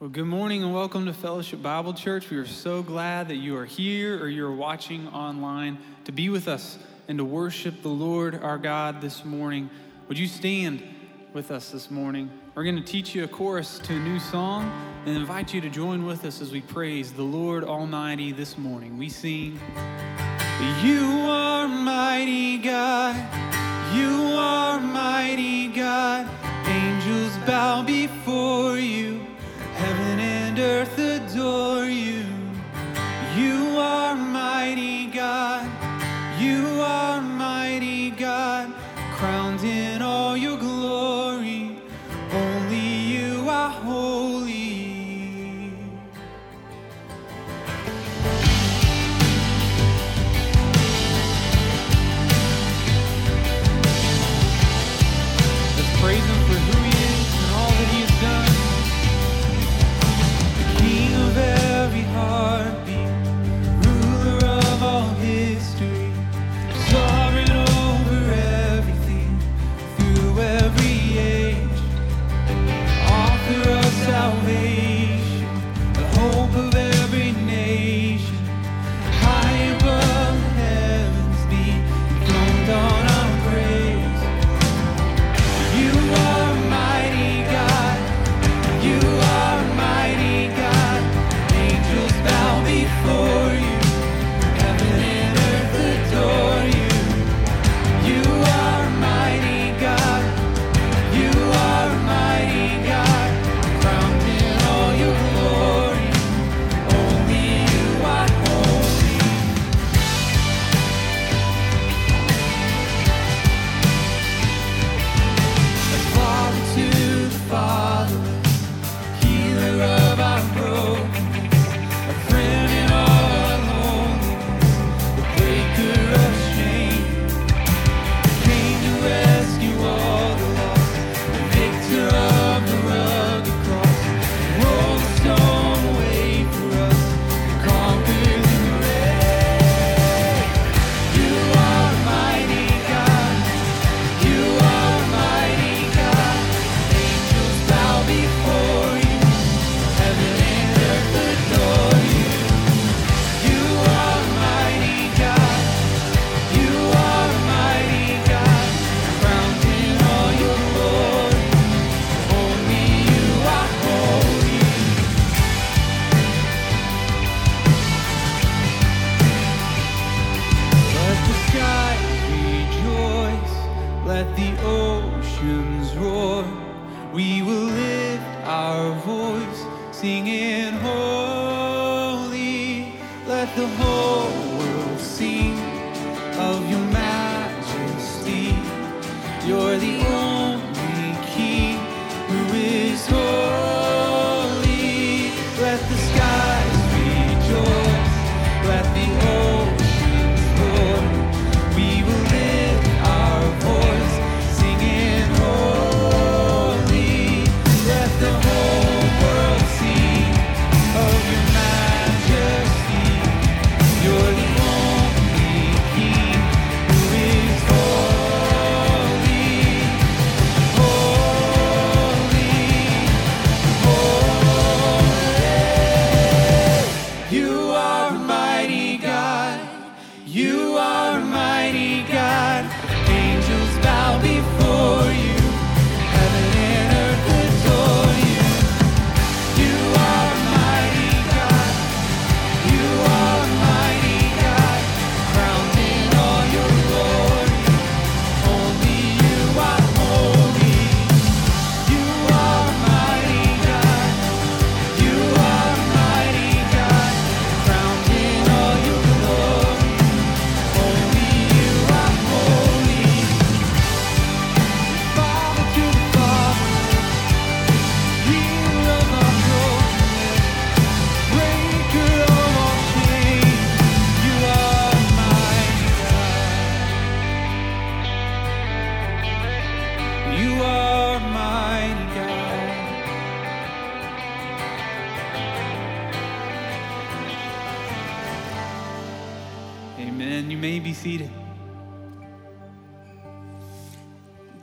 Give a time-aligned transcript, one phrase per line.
[0.00, 2.30] Well, good morning and welcome to Fellowship Bible Church.
[2.30, 5.76] We are so glad that you are here or you're watching online
[6.06, 9.68] to be with us and to worship the Lord our God this morning.
[10.08, 10.82] Would you stand
[11.34, 12.30] with us this morning?
[12.54, 14.72] We're going to teach you a chorus to a new song
[15.04, 18.96] and invite you to join with us as we praise the Lord Almighty this morning.
[18.96, 19.60] We sing,
[20.82, 23.16] You are mighty God,
[23.94, 24.19] you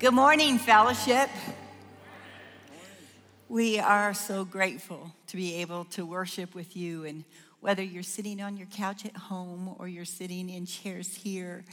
[0.08, 1.30] Good morning, fellowship.
[3.50, 7.04] We are so grateful to be able to worship with you.
[7.04, 7.26] And
[7.60, 11.66] whether you're sitting on your couch at home or you're sitting in chairs here,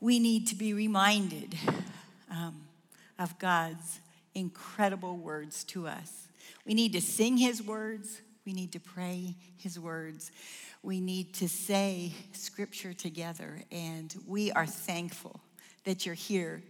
[0.00, 1.54] we need to be reminded
[2.30, 2.62] um,
[3.18, 4.00] of God's
[4.34, 6.28] incredible words to us.
[6.64, 10.32] We need to sing his words, we need to pray his words.
[10.82, 13.60] We need to say scripture together.
[13.70, 15.40] And we are thankful
[15.84, 16.62] that you're here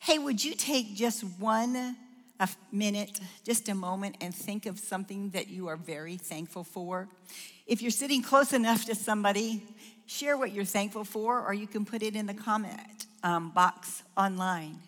[0.00, 1.96] Hey, would you take just one?
[2.40, 7.06] a minute, just a moment, and think of something that you are very thankful for.
[7.66, 9.62] If you're sitting close enough to somebody,
[10.06, 14.02] share what you're thankful for, or you can put it in the comment um, box
[14.16, 14.78] online.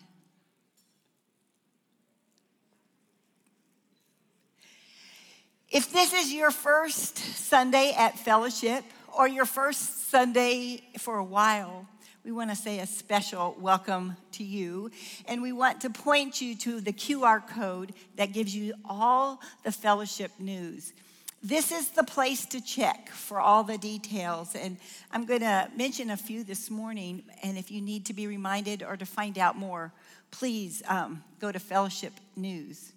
[5.69, 8.83] If this is your first Sunday at fellowship
[9.15, 11.87] or your first Sunday for a while,
[12.23, 14.91] we want to say a special welcome to you.
[15.27, 19.71] And we want to point you to the QR code that gives you all the
[19.73, 20.93] fellowship news.
[21.41, 24.55] This is the place to check for all the details.
[24.55, 24.77] And
[25.11, 27.23] I'm going to mention a few this morning.
[27.43, 29.91] And if you need to be reminded or to find out more,
[30.31, 32.93] please um, go to Fellowship News.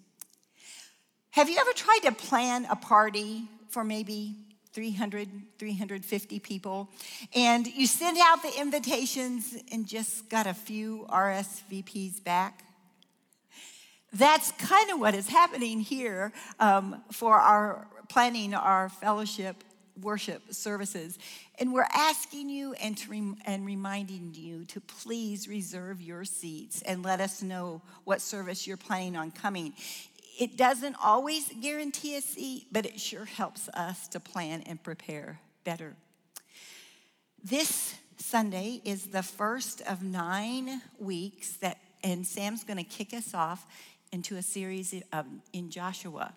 [1.31, 4.37] Have you ever tried to plan a party for maybe
[4.77, 5.27] 300,
[5.57, 6.87] 350 people.
[7.33, 12.63] And you sent out the invitations and just got a few RSVPs back.
[14.13, 19.63] That's kind of what is happening here um, for our planning our fellowship
[19.99, 21.17] worship services.
[21.57, 27.01] And we're asking you and, rem- and reminding you to please reserve your seats and
[27.01, 29.73] let us know what service you're planning on coming.
[30.37, 35.39] It doesn't always guarantee a seat, but it sure helps us to plan and prepare
[35.63, 35.95] better.
[37.43, 43.33] This Sunday is the first of nine weeks that, and Sam's going to kick us
[43.33, 43.65] off
[44.11, 46.33] into a series of, in Joshua.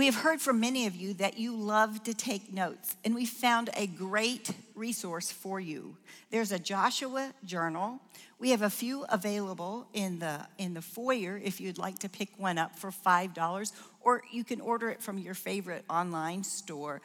[0.00, 3.26] We have heard from many of you that you love to take notes, and we
[3.26, 5.94] found a great resource for you.
[6.30, 8.00] There's a Joshua journal
[8.38, 12.30] we have a few available in the, in the foyer if you'd like to pick
[12.38, 17.02] one up for $5, or you can order it from your favorite online store.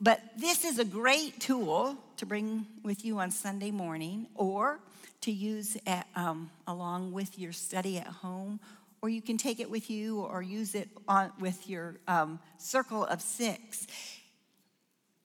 [0.00, 4.78] But this is a great tool to bring with you on Sunday morning or
[5.22, 8.60] to use at, um, along with your study at home,
[9.06, 13.04] or you can take it with you or use it on, with your um, circle
[13.04, 13.86] of six.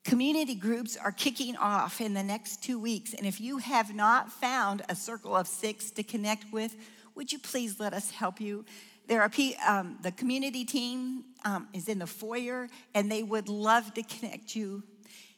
[0.04, 3.12] Community groups are kicking off in the next two weeks.
[3.12, 6.76] And if you have not found a circle of six to connect with,
[7.16, 8.64] would you please let us help you?
[9.08, 9.32] There are
[9.66, 14.54] um, the community team um, is in the foyer, and they would love to connect
[14.54, 14.84] you.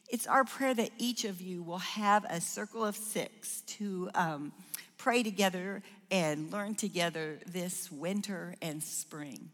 [0.07, 4.51] It's our prayer that each of you will have a circle of six to um,
[4.97, 5.81] pray together
[6.11, 9.51] and learn together this winter and spring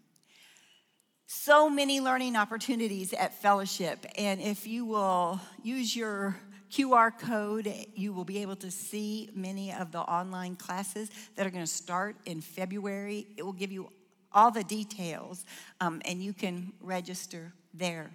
[1.33, 4.05] so many learning opportunities at fellowship.
[4.17, 6.35] And if you will use your
[6.69, 11.49] QR code, you will be able to see many of the online classes that are
[11.49, 13.27] going to start in February.
[13.37, 13.89] It will give you
[14.33, 15.45] all the details,
[15.79, 18.11] um, and you can register there.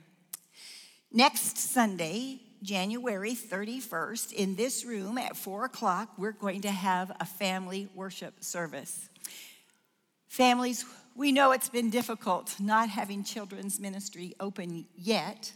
[1.11, 7.25] Next Sunday, January 31st, in this room at 4 o'clock, we're going to have a
[7.25, 9.09] family worship service.
[10.27, 10.85] Families
[11.15, 15.51] we know it's been difficult not having children's ministry open yet,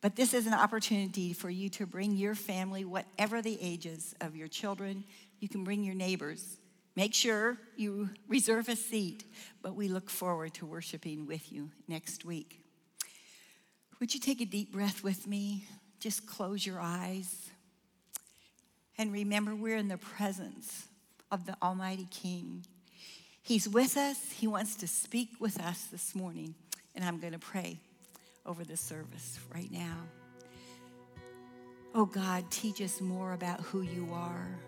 [0.00, 4.34] but this is an opportunity for you to bring your family, whatever the ages of
[4.34, 5.04] your children.
[5.40, 6.58] You can bring your neighbors.
[6.96, 9.24] Make sure you reserve a seat,
[9.62, 12.64] but we look forward to worshiping with you next week.
[14.00, 15.66] Would you take a deep breath with me?
[16.00, 17.50] Just close your eyes
[18.96, 20.86] and remember we're in the presence
[21.30, 22.64] of the Almighty King.
[23.42, 24.32] He's with us.
[24.32, 26.54] He wants to speak with us this morning.
[26.94, 27.78] And I'm going to pray
[28.46, 29.98] over the service right now.
[31.94, 34.58] Oh God, teach us more about who you are.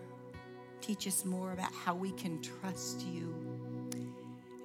[0.81, 3.33] Teach us more about how we can trust you.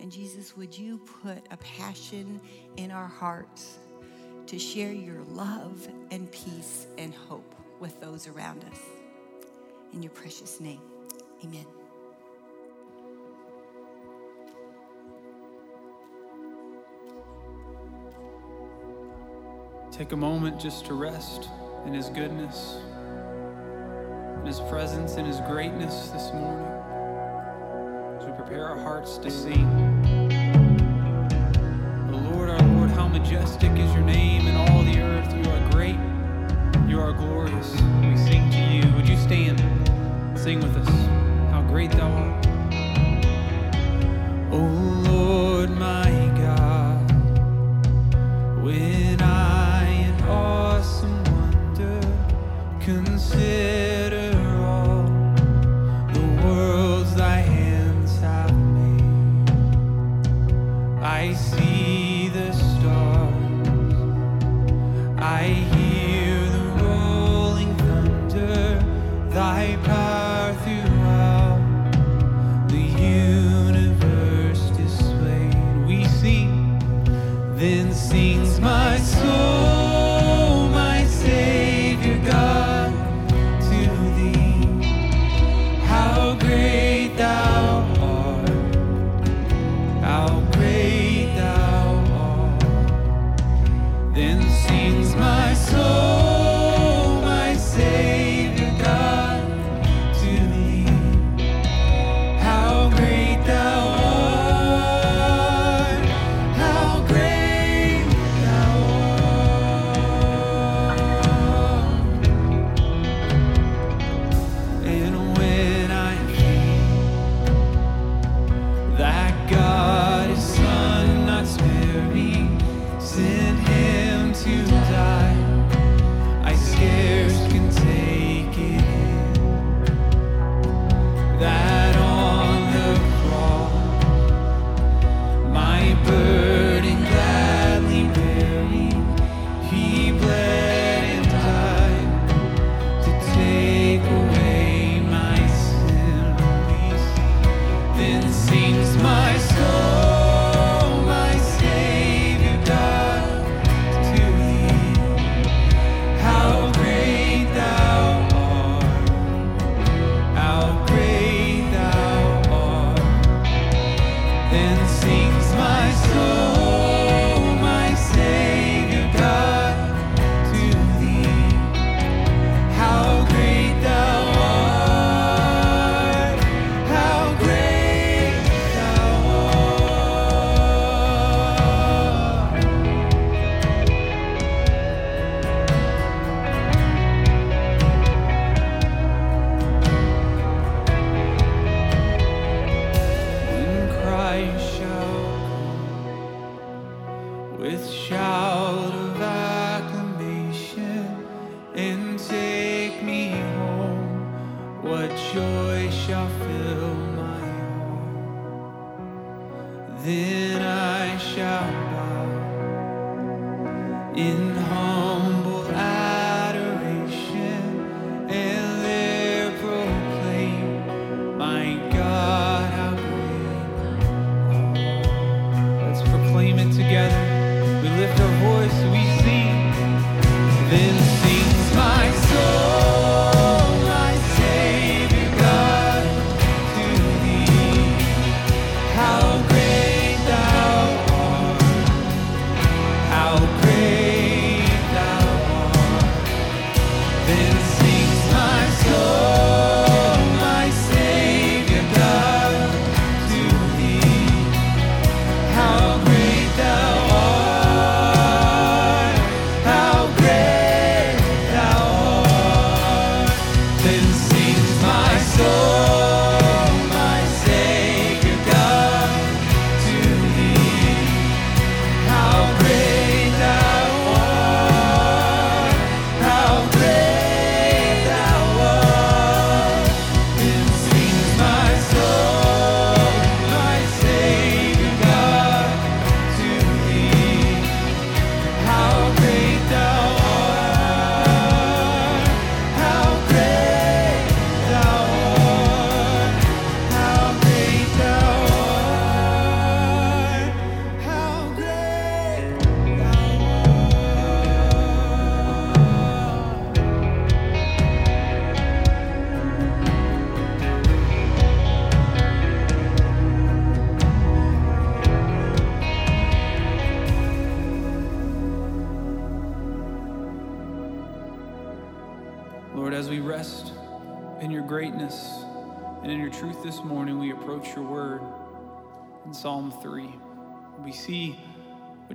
[0.00, 2.40] And Jesus, would you put a passion
[2.76, 3.78] in our hearts
[4.52, 8.80] to share your love and peace and hope with those around us?
[9.94, 10.82] In your precious name,
[11.42, 11.64] amen.
[19.90, 21.48] Take a moment just to rest
[21.86, 22.76] in His goodness,
[24.38, 26.66] in His presence, in His greatness this morning
[28.20, 29.91] as we prepare our hearts to sing.
[33.02, 35.34] how majestic is your name in all the earth.
[35.34, 35.98] You are great.
[36.88, 37.72] You are glorious.
[38.00, 38.94] We sing to you.
[38.94, 39.58] Would you stand
[40.38, 40.88] sing with us?
[41.50, 42.46] How great thou art.
[44.52, 46.10] O oh Lord, my
[46.46, 47.10] God,
[48.62, 52.00] when I in awesome wonder
[52.78, 53.81] consider.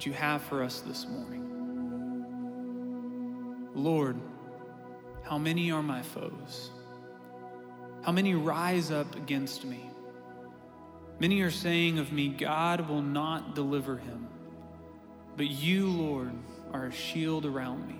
[0.08, 1.44] You have for us this morning.
[3.76, 4.16] Lord,
[5.24, 6.72] how many are my foes?
[8.04, 9.90] How many rise up against me?
[11.20, 14.30] Many are saying of me, God will not deliver him.
[15.36, 16.32] But you, Lord,
[16.72, 18.00] are a shield around me.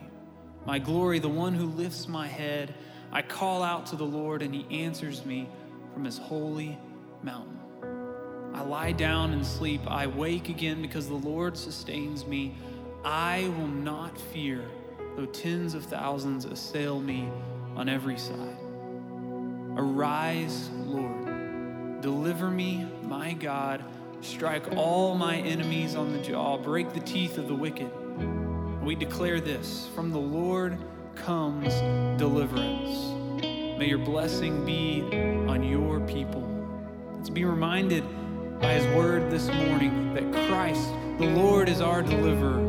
[0.66, 2.74] My glory, the one who lifts my head.
[3.12, 5.50] I call out to the Lord, and he answers me
[5.94, 6.80] from his holy
[7.22, 7.57] mountain.
[8.58, 9.82] I lie down and sleep.
[9.86, 12.56] I wake again because the Lord sustains me.
[13.06, 14.66] I will not fear,
[15.16, 17.30] though tens of thousands assail me
[17.76, 18.58] on every side.
[19.76, 22.02] Arise, Lord.
[22.02, 23.84] Deliver me, my God.
[24.22, 26.58] Strike all my enemies on the jaw.
[26.58, 27.92] Break the teeth of the wicked.
[28.82, 30.80] We declare this from the Lord
[31.14, 31.76] comes
[32.20, 33.44] deliverance.
[33.78, 35.04] May your blessing be
[35.48, 36.42] on your people.
[37.18, 38.04] Let's be reminded
[38.60, 42.62] by his word this morning that Christ, the Lord, is our deliverer.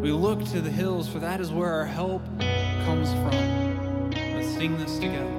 [0.00, 2.22] We look to the hills, for that is where our help
[2.84, 4.10] comes from.
[4.10, 5.30] Let's sing this together.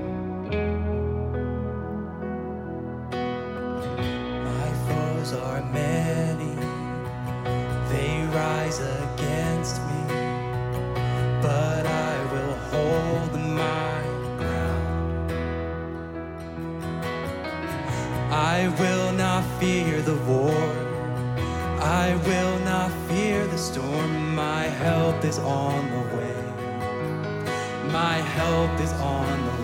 [4.43, 6.55] My foes are many,
[7.93, 9.10] they rise again.
[19.61, 20.63] fear the war.
[21.79, 24.33] I will not fear the storm.
[24.33, 26.41] My help is on the way.
[27.91, 29.60] My help is on the way.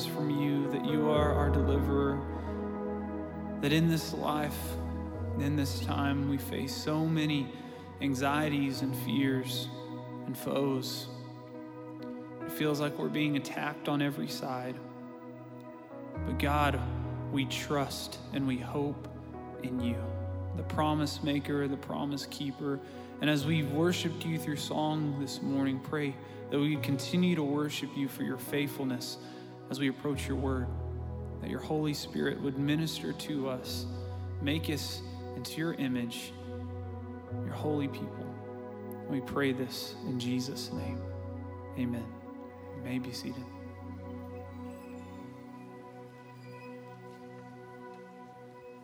[0.00, 2.18] Comes from you, that you are our deliverer,
[3.60, 4.56] that in this life,
[5.38, 7.46] in this time, we face so many
[8.00, 9.68] anxieties and fears
[10.24, 11.08] and foes.
[12.46, 14.74] It feels like we're being attacked on every side.
[16.24, 16.80] But God,
[17.30, 19.06] we trust and we hope
[19.62, 19.96] in you,
[20.56, 22.80] the promise maker, the promise keeper.
[23.20, 26.14] And as we've worshiped you through song this morning, pray
[26.50, 29.18] that we continue to worship you for your faithfulness
[29.70, 30.66] as we approach your word,
[31.40, 33.86] that your Holy Spirit would minister to us,
[34.42, 35.00] make us
[35.36, 36.32] into your image,
[37.44, 38.26] your holy people.
[39.08, 41.00] We pray this in Jesus' name.
[41.78, 42.04] Amen.
[42.76, 43.44] You may be seated.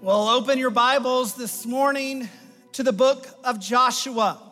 [0.00, 2.28] Well, open your Bibles this morning
[2.72, 4.45] to the book of Joshua.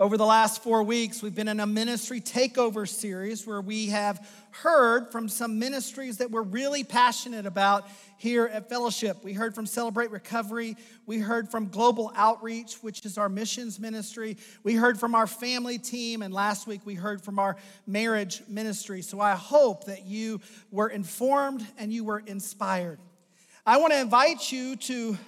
[0.00, 4.26] Over the last four weeks, we've been in a ministry takeover series where we have
[4.50, 7.86] heard from some ministries that we're really passionate about
[8.16, 9.22] here at Fellowship.
[9.22, 10.74] We heard from Celebrate Recovery.
[11.04, 14.38] We heard from Global Outreach, which is our missions ministry.
[14.62, 16.22] We heard from our family team.
[16.22, 19.02] And last week, we heard from our marriage ministry.
[19.02, 23.00] So I hope that you were informed and you were inspired.
[23.66, 25.18] I want to invite you to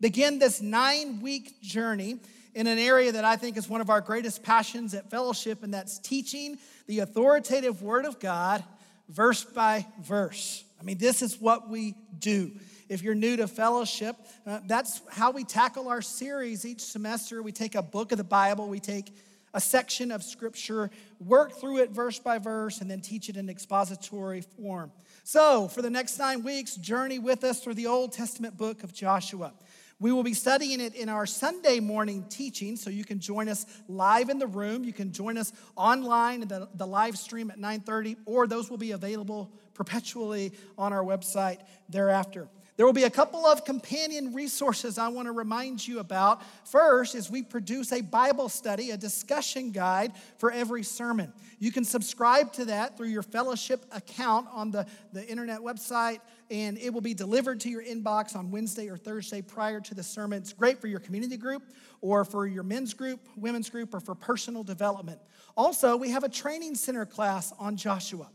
[0.00, 2.20] begin this nine week journey
[2.54, 5.72] in an area that I think is one of our greatest passions at fellowship, and
[5.72, 8.64] that's teaching the authoritative Word of God
[9.08, 10.64] verse by verse.
[10.80, 12.52] I mean, this is what we do.
[12.88, 17.42] If you're new to fellowship, uh, that's how we tackle our series each semester.
[17.42, 19.14] We take a book of the Bible, we take
[19.52, 23.48] a section of scripture, work through it verse by verse, and then teach it in
[23.48, 24.92] expository form.
[25.24, 28.92] So, for the next nine weeks, journey with us through the Old Testament book of
[28.94, 29.52] Joshua.
[30.00, 33.66] We will be studying it in our Sunday morning teaching, so you can join us
[33.86, 34.82] live in the room.
[34.82, 38.78] You can join us online in the, the live stream at 9:30, or those will
[38.78, 41.58] be available perpetually on our website
[41.90, 42.48] thereafter.
[42.80, 46.42] There will be a couple of companion resources I want to remind you about.
[46.66, 51.30] First is we produce a Bible study, a discussion guide for every sermon.
[51.58, 56.76] You can subscribe to that through your fellowship account on the, the internet website, and
[56.78, 60.38] it will be delivered to your inbox on Wednesday or Thursday prior to the sermon.
[60.38, 61.62] It's great for your community group
[62.00, 65.20] or for your men's group, women's group, or for personal development.
[65.56, 68.28] Also, we have a training center class on Joshua.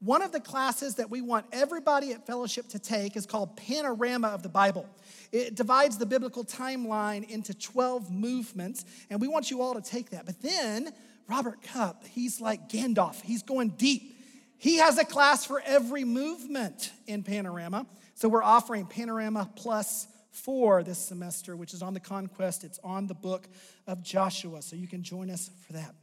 [0.00, 4.28] One of the classes that we want everybody at Fellowship to take is called Panorama
[4.28, 4.88] of the Bible.
[5.32, 10.10] It divides the biblical timeline into 12 movements, and we want you all to take
[10.10, 10.24] that.
[10.24, 10.92] But then,
[11.28, 14.17] Robert Cupp, he's like Gandalf, he's going deep.
[14.58, 17.86] He has a class for every movement in Panorama.
[18.14, 22.64] So we're offering Panorama Plus 4 this semester, which is on the conquest.
[22.64, 23.48] It's on the book
[23.86, 24.60] of Joshua.
[24.62, 25.94] So you can join us for that.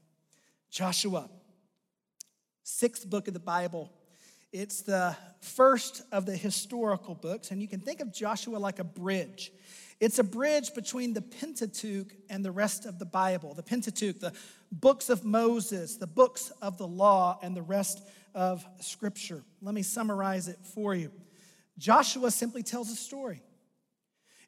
[0.72, 1.30] Joshua
[2.66, 3.92] sixth book of the Bible.
[4.52, 8.84] It's the first of the historical books, and you can think of Joshua like a
[8.84, 9.52] bridge.
[10.00, 13.54] It's a bridge between the Pentateuch and the rest of the Bible.
[13.54, 14.34] The Pentateuch, the
[14.72, 18.02] books of Moses, the books of the law, and the rest
[18.36, 19.44] of Scripture.
[19.62, 21.12] Let me summarize it for you.
[21.80, 23.42] Joshua simply tells a story.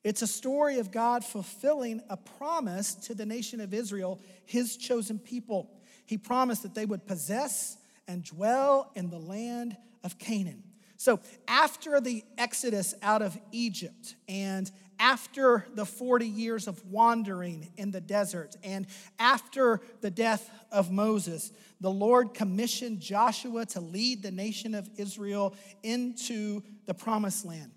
[0.04, 5.17] It's a story of God fulfilling a promise to the nation of Israel, his chosen
[5.17, 5.71] people.
[6.06, 10.63] He promised that they would possess and dwell in the land of Canaan.
[10.95, 17.91] So, after the exodus out of Egypt and after the 40 years of wandering in
[17.91, 18.88] the desert and
[19.19, 25.55] after the death of Moses, the Lord commissioned Joshua to lead the nation of Israel
[25.83, 27.71] into the promised land.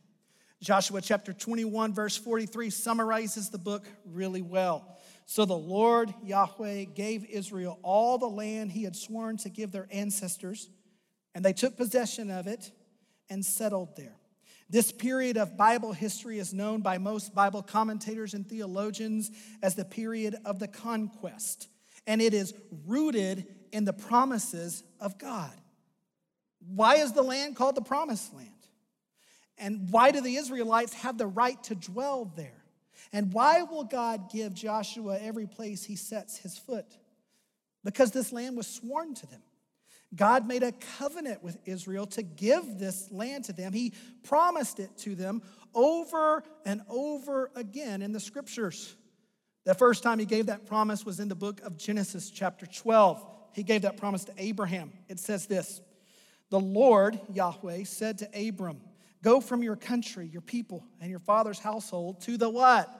[0.62, 4.98] Joshua chapter 21, verse 43 summarizes the book really well.
[5.24, 9.86] So the Lord Yahweh gave Israel all the land he had sworn to give their
[9.90, 10.68] ancestors,
[11.34, 12.70] and they took possession of it
[13.30, 14.19] and settled there.
[14.70, 19.84] This period of Bible history is known by most Bible commentators and theologians as the
[19.84, 21.66] period of the conquest,
[22.06, 22.54] and it is
[22.86, 25.52] rooted in the promises of God.
[26.72, 28.48] Why is the land called the promised land?
[29.58, 32.64] And why do the Israelites have the right to dwell there?
[33.12, 36.86] And why will God give Joshua every place he sets his foot?
[37.82, 39.42] Because this land was sworn to them.
[40.14, 43.72] God made a covenant with Israel to give this land to them.
[43.72, 43.92] He
[44.24, 45.42] promised it to them
[45.74, 48.96] over and over again in the scriptures.
[49.64, 53.24] The first time he gave that promise was in the book of Genesis, chapter 12.
[53.54, 54.92] He gave that promise to Abraham.
[55.08, 55.80] It says this
[56.50, 58.80] The Lord, Yahweh, said to Abram,
[59.22, 62.96] Go from your country, your people, and your father's household to the what?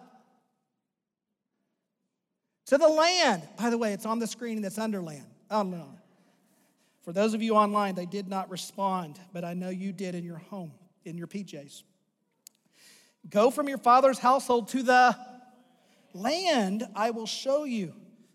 [2.66, 3.42] To the land.
[3.58, 5.26] By the way, it's on the screen and it's underland.
[5.50, 5.88] Oh, no.
[7.02, 10.24] For those of you online, they did not respond, but I know you did in
[10.24, 10.72] your home,
[11.04, 11.82] in your PJs.
[13.28, 15.16] Go from your father's household to the
[16.12, 17.94] land I will show you,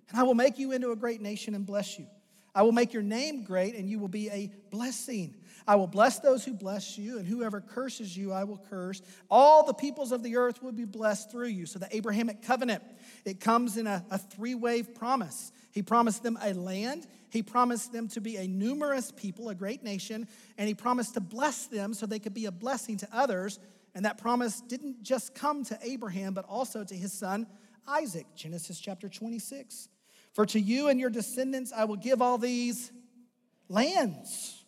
[0.10, 2.08] and I will make you into a great nation and bless you.
[2.56, 5.36] I will make your name great, and you will be a blessing.
[5.68, 9.02] I will bless those who bless you, and whoever curses you, I will curse.
[9.30, 11.66] All the peoples of the earth will be blessed through you.
[11.66, 12.82] So, the Abrahamic covenant,
[13.26, 15.52] it comes in a, a three wave promise.
[15.72, 19.84] He promised them a land, he promised them to be a numerous people, a great
[19.84, 20.26] nation,
[20.58, 23.60] and he promised to bless them so they could be a blessing to others.
[23.94, 27.48] And that promise didn't just come to Abraham, but also to his son
[27.88, 28.26] Isaac.
[28.36, 29.90] Genesis chapter 26.
[30.36, 32.92] For to you and your descendants I will give all these
[33.70, 34.64] lands.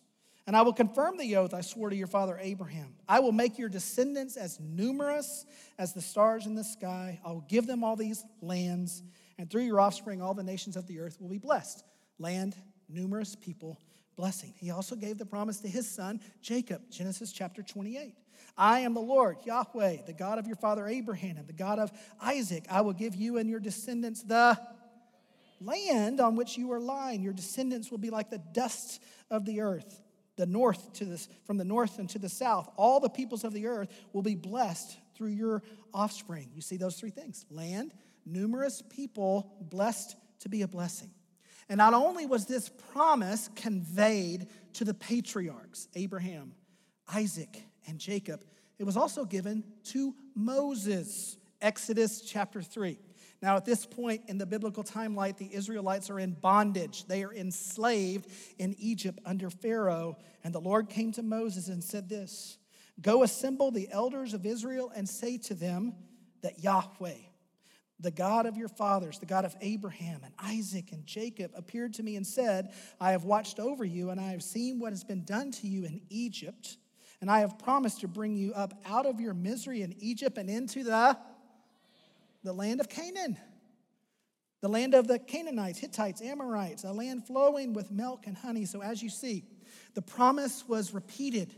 [0.46, 2.94] And I will confirm the oath I swore to your father Abraham.
[3.06, 5.44] I will make your descendants as numerous
[5.78, 7.20] as the stars in the sky.
[7.22, 9.02] I will give them all these lands,
[9.36, 11.84] and through your offspring, all the nations of the earth will be blessed
[12.18, 12.56] land,
[12.88, 13.78] numerous people,
[14.16, 14.54] blessing.
[14.56, 18.14] He also gave the promise to his son, Jacob, Genesis chapter 28.
[18.56, 21.92] I am the Lord, Yahweh, the God of your father Abraham, and the God of
[22.22, 22.64] Isaac.
[22.70, 24.58] I will give you and your descendants the
[25.60, 27.22] land on which you are lying.
[27.22, 30.00] Your descendants will be like the dust of the earth.
[30.36, 33.52] The north to this, from the north and to the south, all the peoples of
[33.52, 36.50] the earth will be blessed through your offspring.
[36.54, 37.92] You see those three things land,
[38.24, 41.10] numerous people, blessed to be a blessing.
[41.68, 46.54] And not only was this promise conveyed to the patriarchs, Abraham,
[47.12, 48.44] Isaac, and Jacob,
[48.78, 51.36] it was also given to Moses.
[51.60, 52.98] Exodus chapter 3.
[53.40, 57.04] Now, at this point in the biblical timeline, the Israelites are in bondage.
[57.06, 60.16] They are enslaved in Egypt under Pharaoh.
[60.42, 62.58] And the Lord came to Moses and said this
[63.00, 65.94] Go assemble the elders of Israel and say to them
[66.42, 67.14] that Yahweh,
[68.00, 72.02] the God of your fathers, the God of Abraham and Isaac and Jacob, appeared to
[72.02, 75.24] me and said, I have watched over you, and I have seen what has been
[75.24, 76.76] done to you in Egypt,
[77.20, 80.50] and I have promised to bring you up out of your misery in Egypt and
[80.50, 81.16] into the,
[82.48, 83.36] the land of Canaan,
[84.60, 88.64] the land of the Canaanites, Hittites, Amorites, a land flowing with milk and honey.
[88.64, 89.44] So, as you see,
[89.94, 91.54] the promise was repeated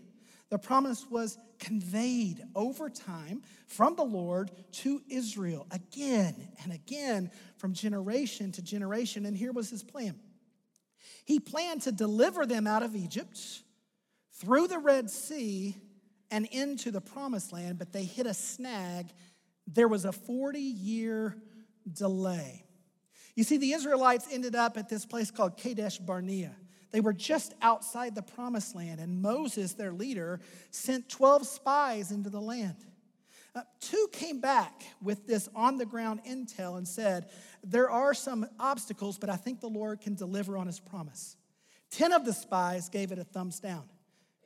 [0.51, 7.73] the promise was conveyed over time from the Lord to Israel again and again from
[7.73, 9.27] generation to generation.
[9.27, 10.19] And here was his plan
[11.25, 13.63] He planned to deliver them out of Egypt
[14.33, 15.77] through the Red Sea
[16.33, 19.07] and into the promised land, but they hit a snag.
[19.73, 21.37] There was a 40 year
[21.91, 22.65] delay.
[23.35, 26.55] You see, the Israelites ended up at this place called Kadesh Barnea.
[26.91, 32.31] They were just outside the promised land, and Moses, their leader, sent 12 spies into
[32.31, 32.77] the land.
[33.55, 37.31] Uh, two came back with this on the ground intel and said,
[37.65, 41.37] There are some obstacles, but I think the Lord can deliver on his promise.
[41.91, 43.85] Ten of the spies gave it a thumbs down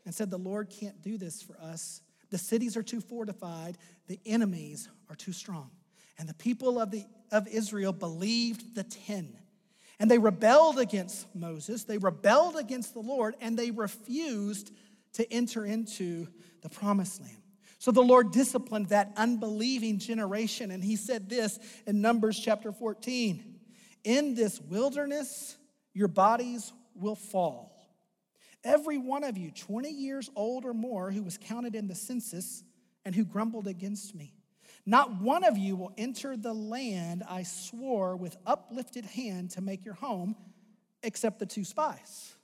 [0.07, 2.01] and said, The Lord can't do this for us.
[2.35, 5.71] The cities are too fortified, the enemies are too strong.
[6.19, 9.39] And the people of, the, of Israel believed the ten.
[10.01, 14.73] And they rebelled against Moses, they rebelled against the Lord, and they refused
[15.13, 16.27] to enter into
[16.63, 17.37] the promised land.
[17.79, 23.61] So the Lord disciplined that unbelieving generation, and he said this in Numbers chapter 14
[24.03, 25.57] In this wilderness,
[25.93, 27.74] your bodies will fall.
[28.65, 32.65] Every one of you, 20 years old or more, who was counted in the census
[33.05, 34.33] and who grumbled against me.
[34.87, 39.85] Not one of you will enter the land I swore with uplifted hand to make
[39.85, 40.35] your home,
[41.03, 42.35] except the two spies,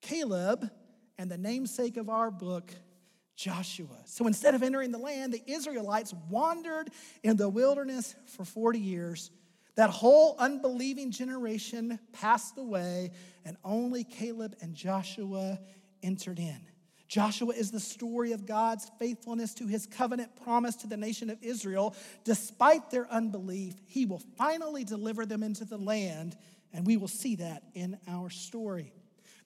[0.00, 0.70] Caleb
[1.18, 2.72] and the namesake of our book,
[3.36, 4.02] Joshua.
[4.06, 6.90] So instead of entering the land, the Israelites wandered
[7.22, 9.30] in the wilderness for 40 years.
[9.76, 13.10] That whole unbelieving generation passed away,
[13.44, 15.58] and only Caleb and Joshua
[16.02, 16.60] entered in.
[17.08, 21.42] Joshua is the story of God's faithfulness to his covenant promise to the nation of
[21.42, 21.94] Israel.
[22.24, 26.36] Despite their unbelief, he will finally deliver them into the land,
[26.72, 28.92] and we will see that in our story.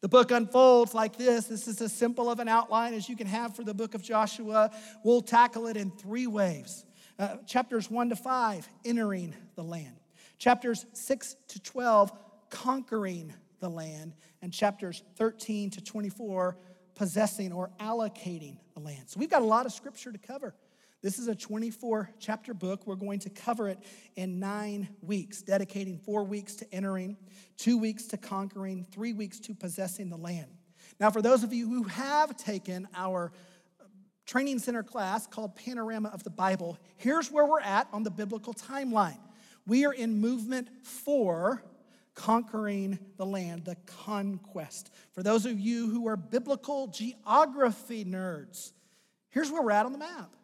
[0.01, 1.47] The book unfolds like this.
[1.47, 4.03] This is as simple of an outline as you can have for the book of
[4.03, 4.71] Joshua.
[5.05, 6.85] We'll tackle it in three waves.
[7.19, 9.97] Uh, chapters 1 to 5, entering the land.
[10.39, 12.13] Chapters 6 to 12,
[12.49, 16.57] conquering the land, and chapters 13 to 24,
[16.95, 19.05] possessing or allocating the land.
[19.07, 20.55] So we've got a lot of scripture to cover.
[21.01, 22.85] This is a 24 chapter book.
[22.85, 23.79] We're going to cover it
[24.17, 27.17] in nine weeks, dedicating four weeks to entering,
[27.57, 30.49] two weeks to conquering, three weeks to possessing the land.
[30.99, 33.31] Now, for those of you who have taken our
[33.81, 33.85] uh,
[34.27, 38.53] training center class called Panorama of the Bible, here's where we're at on the biblical
[38.53, 39.21] timeline.
[39.69, 41.63] We are in movement four,
[42.19, 44.91] conquering the land, the conquest.
[45.13, 48.73] For those of you who are biblical geography nerds,
[49.31, 50.35] here's where we're at on the map.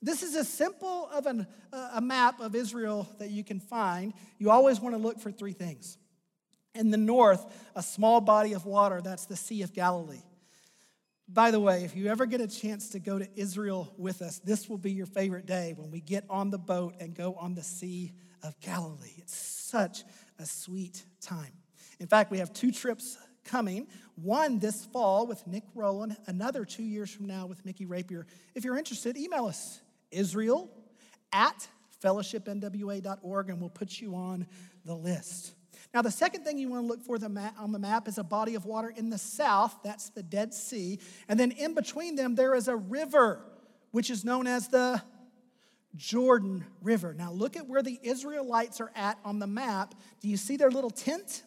[0.00, 4.14] This is as simple of an, uh, a map of Israel that you can find.
[4.38, 5.98] You always want to look for three things.
[6.74, 7.44] In the north,
[7.76, 10.22] a small body of water, that's the Sea of Galilee.
[11.28, 14.38] By the way, if you ever get a chance to go to Israel with us,
[14.38, 17.54] this will be your favorite day when we get on the boat and go on
[17.54, 18.12] the Sea
[18.42, 19.14] of Galilee.
[19.18, 20.04] It's such
[20.38, 21.52] a sweet time.
[22.00, 26.84] In fact, we have two trips coming one this fall with Nick Rowland, another two
[26.84, 28.26] years from now with Mickey Rapier.
[28.54, 30.70] If you're interested, email us Israel
[31.32, 31.68] at
[32.02, 34.46] fellowshipnwa.org and we'll put you on
[34.84, 35.54] the list.
[35.92, 37.16] Now, the second thing you want to look for
[37.58, 39.76] on the map is a body of water in the south.
[39.82, 40.98] That's the Dead Sea.
[41.28, 43.40] And then in between them, there is a river,
[43.90, 45.02] which is known as the
[45.96, 47.14] Jordan River.
[47.14, 49.94] Now, look at where the Israelites are at on the map.
[50.20, 51.42] Do you see their little tent?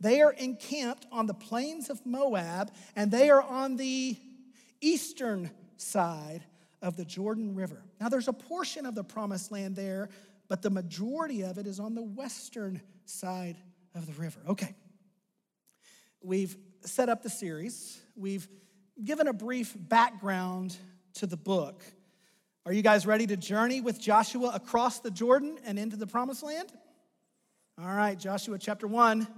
[0.00, 4.16] They are encamped on the plains of Moab, and they are on the
[4.80, 6.44] eastern side
[6.82, 7.82] of the Jordan River.
[8.00, 10.08] Now, there's a portion of the promised land there,
[10.48, 13.56] but the majority of it is on the western side
[13.94, 14.40] of the river.
[14.48, 14.74] Okay.
[16.22, 18.48] We've set up the series, we've
[19.02, 20.76] given a brief background
[21.14, 21.82] to the book.
[22.66, 26.42] Are you guys ready to journey with Joshua across the Jordan and into the promised
[26.42, 26.72] land?
[27.78, 29.28] All right, Joshua chapter 1,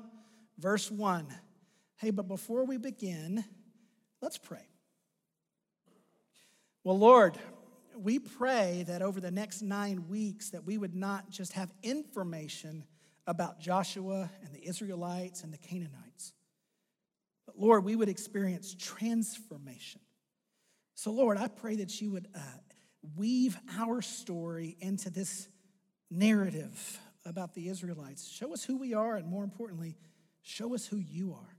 [0.59, 1.27] verse 1.
[1.97, 3.45] Hey, but before we begin,
[4.23, 4.65] let's pray.
[6.85, 7.37] Well, Lord,
[7.97, 12.85] we pray that over the next nine weeks that we would not just have information
[13.27, 16.33] about Joshua and the Israelites and the Canaanites,
[17.45, 20.01] but Lord, we would experience transformation.
[20.95, 22.39] So, Lord, I pray that you would uh,
[23.17, 25.49] weave our story into this
[26.11, 28.29] narrative about the Israelites.
[28.29, 29.97] Show us who we are, and more importantly,
[30.43, 31.57] show us who you are.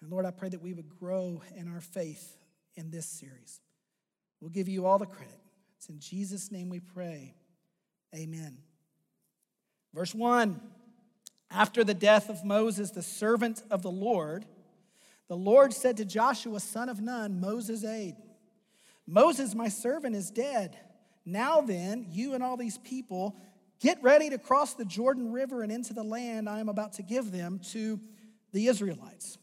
[0.00, 2.36] And Lord, I pray that we would grow in our faith
[2.74, 3.60] in this series.
[4.40, 5.40] We'll give you all the credit.
[5.76, 7.34] It's in Jesus' name we pray.
[8.14, 8.58] Amen.
[9.94, 10.60] Verse 1
[11.50, 14.44] After the death of Moses, the servant of the Lord,
[15.28, 18.16] the Lord said to Joshua, son of Nun, Moses' aide,
[19.12, 20.78] Moses, my servant, is dead.
[21.26, 23.36] Now then, you and all these people,
[23.78, 27.02] get ready to cross the Jordan River and into the land I am about to
[27.02, 28.00] give them to
[28.52, 29.36] the Israelites.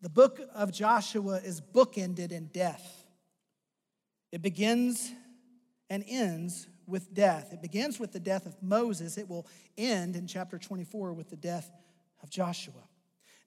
[0.00, 3.06] The book of Joshua is bookended in death.
[4.32, 5.12] It begins
[5.90, 7.52] and ends with death.
[7.52, 9.18] It begins with the death of Moses.
[9.18, 9.46] It will
[9.76, 11.70] end in chapter 24 with the death
[12.22, 12.88] of Joshua.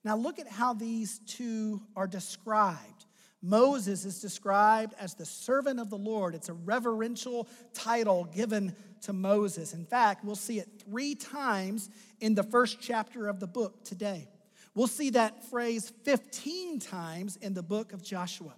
[0.04, 3.05] Now, look at how these two are described.
[3.46, 6.34] Moses is described as the servant of the Lord.
[6.34, 9.72] It's a reverential title given to Moses.
[9.72, 11.88] In fact, we'll see it three times
[12.20, 14.26] in the first chapter of the book today.
[14.74, 18.54] We'll see that phrase 15 times in the book of Joshua.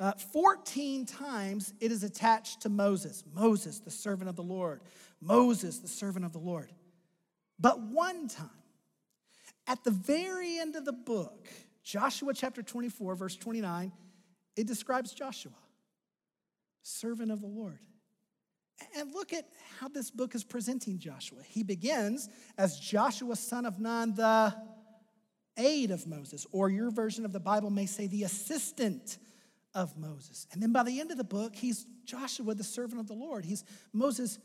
[0.00, 3.22] Uh, 14 times it is attached to Moses.
[3.32, 4.80] Moses, the servant of the Lord.
[5.20, 6.72] Moses, the servant of the Lord.
[7.60, 8.50] But one time,
[9.68, 11.48] at the very end of the book,
[11.84, 13.92] Joshua chapter 24, verse 29,
[14.58, 15.52] it describes Joshua,
[16.82, 17.78] servant of the Lord.
[18.96, 19.48] And look at
[19.78, 21.38] how this book is presenting Joshua.
[21.46, 24.54] He begins as Joshua, son of Nun, the
[25.56, 29.18] aide of Moses, or your version of the Bible may say the assistant
[29.74, 30.48] of Moses.
[30.52, 33.44] And then by the end of the book, he's Joshua, the servant of the Lord.
[33.44, 34.40] He's Moses'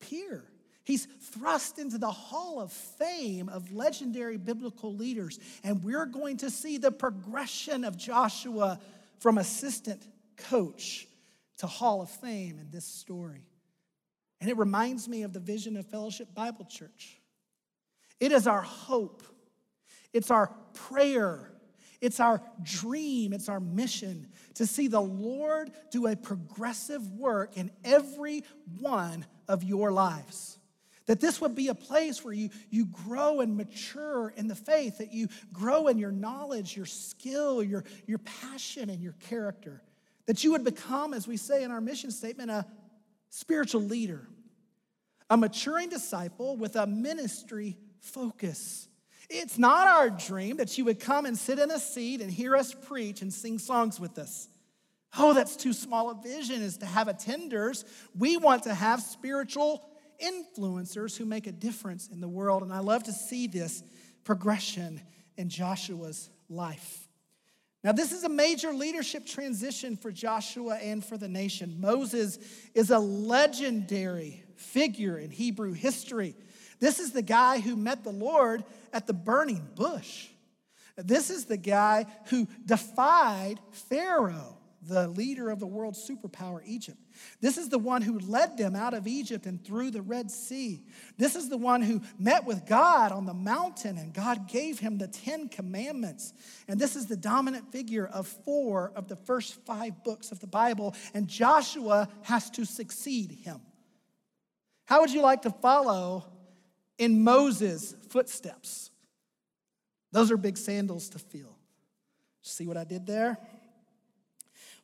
[0.00, 0.44] peer.
[0.84, 5.38] He's thrust into the hall of fame of legendary biblical leaders.
[5.64, 8.80] And we're going to see the progression of Joshua
[9.18, 10.02] from assistant
[10.36, 11.06] coach
[11.58, 13.46] to hall of fame in this story.
[14.40, 17.20] And it reminds me of the vision of Fellowship Bible Church.
[18.20, 19.22] It is our hope,
[20.12, 21.50] it's our prayer
[22.00, 27.70] it's our dream, it's our mission to see the Lord do a progressive work in
[27.84, 28.44] every
[28.80, 30.58] one of your lives.
[31.06, 34.98] That this would be a place where you, you grow and mature in the faith,
[34.98, 39.82] that you grow in your knowledge, your skill, your, your passion, and your character.
[40.26, 42.66] That you would become, as we say in our mission statement, a
[43.30, 44.28] spiritual leader,
[45.30, 48.88] a maturing disciple with a ministry focus
[49.28, 52.56] It's not our dream that you would come and sit in a seat and hear
[52.56, 54.48] us preach and sing songs with us.
[55.18, 57.84] Oh, that's too small a vision is to have attenders.
[58.16, 59.82] We want to have spiritual
[60.20, 62.62] influencers who make a difference in the world.
[62.62, 63.82] And I love to see this
[64.24, 65.00] progression
[65.36, 67.06] in Joshua's life.
[67.84, 71.76] Now, this is a major leadership transition for Joshua and for the nation.
[71.80, 72.38] Moses
[72.74, 76.34] is a legendary figure in Hebrew history.
[76.80, 80.26] This is the guy who met the Lord at the burning bush.
[80.96, 84.55] This is the guy who defied Pharaoh,
[84.88, 86.98] the leader of the world's superpower, Egypt.
[87.40, 90.84] This is the one who led them out of Egypt and through the Red Sea.
[91.16, 94.98] This is the one who met with God on the mountain and God gave him
[94.98, 96.32] the Ten Commandments.
[96.68, 100.46] And this is the dominant figure of four of the first five books of the
[100.46, 100.94] Bible.
[101.14, 103.60] And Joshua has to succeed him.
[104.86, 106.24] How would you like to follow
[106.98, 108.90] in Moses' footsteps.
[110.12, 111.58] Those are big sandals to feel.
[112.42, 113.38] See what I did there?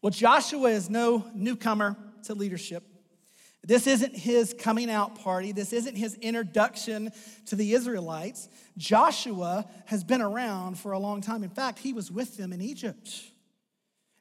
[0.03, 2.83] Well, Joshua is no newcomer to leadership.
[3.65, 5.53] This isn't his coming out party.
[5.53, 7.13] This isn't his introduction
[7.47, 8.49] to the Israelites.
[8.77, 11.45] Joshua has been around for a long time.
[11.45, 13.23] In fact, he was with them in Egypt.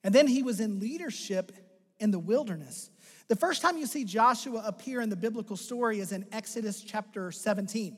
[0.04, 1.52] And then he was in leadership
[2.00, 2.92] in the wilderness.
[3.28, 7.32] The first time you see Joshua appear in the biblical story is in Exodus chapter
[7.32, 7.98] 17.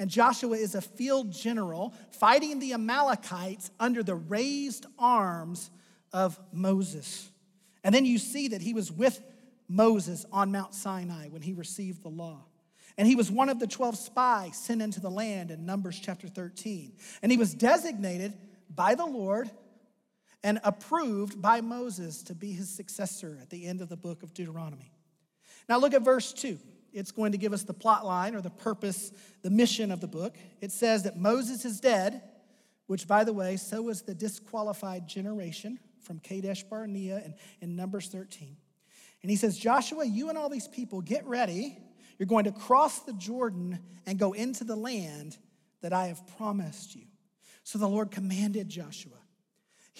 [0.00, 5.70] And Joshua is a field general fighting the Amalekites under the raised arms
[6.12, 7.30] of Moses.
[7.84, 9.22] And then you see that he was with
[9.68, 12.44] Moses on Mount Sinai when he received the law.
[12.98, 16.28] And he was one of the 12 spies sent into the land in Numbers chapter
[16.28, 16.92] 13.
[17.22, 18.34] And he was designated
[18.68, 19.50] by the Lord
[20.42, 24.34] and approved by Moses to be his successor at the end of the book of
[24.34, 24.92] Deuteronomy.
[25.68, 26.58] Now look at verse 2.
[26.92, 30.08] It's going to give us the plot line or the purpose, the mission of the
[30.08, 30.34] book.
[30.60, 32.22] It says that Moses is dead,
[32.86, 38.08] which, by the way, so is the disqualified generation from Kadesh Barnea and in Numbers
[38.08, 38.56] 13.
[39.22, 41.78] And he says, Joshua, you and all these people, get ready.
[42.18, 45.36] You're going to cross the Jordan and go into the land
[45.82, 47.04] that I have promised you.
[47.64, 49.16] So the Lord commanded Joshua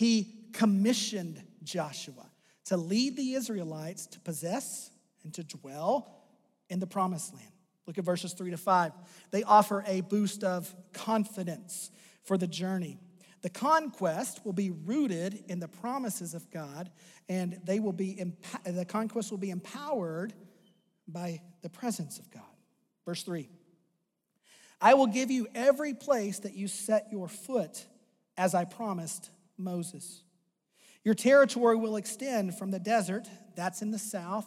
[0.01, 2.31] he commissioned Joshua
[2.65, 4.91] to lead the Israelites to possess
[5.25, 6.25] and to dwell
[6.69, 7.53] in the promised land.
[7.87, 8.93] Look at verses three to five.
[9.31, 11.91] They offer a boost of confidence
[12.23, 12.99] for the journey.
[13.43, 16.91] The conquest will be rooted in the promises of God,
[17.29, 18.23] and they will be
[18.65, 20.35] the conquest will be empowered
[21.09, 22.43] by the presence of God.
[23.07, 23.49] Verse 3
[24.81, 27.85] I will give you every place that you set your foot,
[28.37, 30.23] as I promised Moses.
[31.05, 34.47] Your territory will extend from the desert, that's in the south,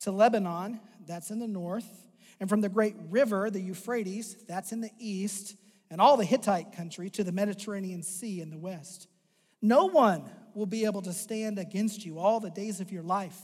[0.00, 2.06] to Lebanon, that's in the north,
[2.38, 5.56] and from the great river, the Euphrates, that's in the east,
[5.90, 9.08] and all the Hittite country to the Mediterranean Sea in the west.
[9.62, 13.38] No one will be able to stand against you all the days of your life.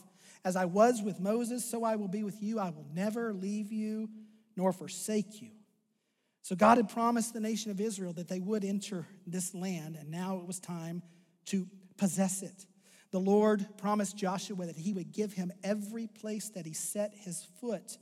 [0.45, 2.59] As I was with Moses, so I will be with you.
[2.59, 4.09] I will never leave you
[4.57, 5.51] nor forsake you.
[6.43, 10.11] So God had promised the nation of Israel that they would enter this land, and
[10.11, 11.03] now it was time
[11.47, 12.66] to possess it.
[13.12, 17.47] The Lord promised Joshua that he would give him every place that he set his
[17.61, 17.99] foot,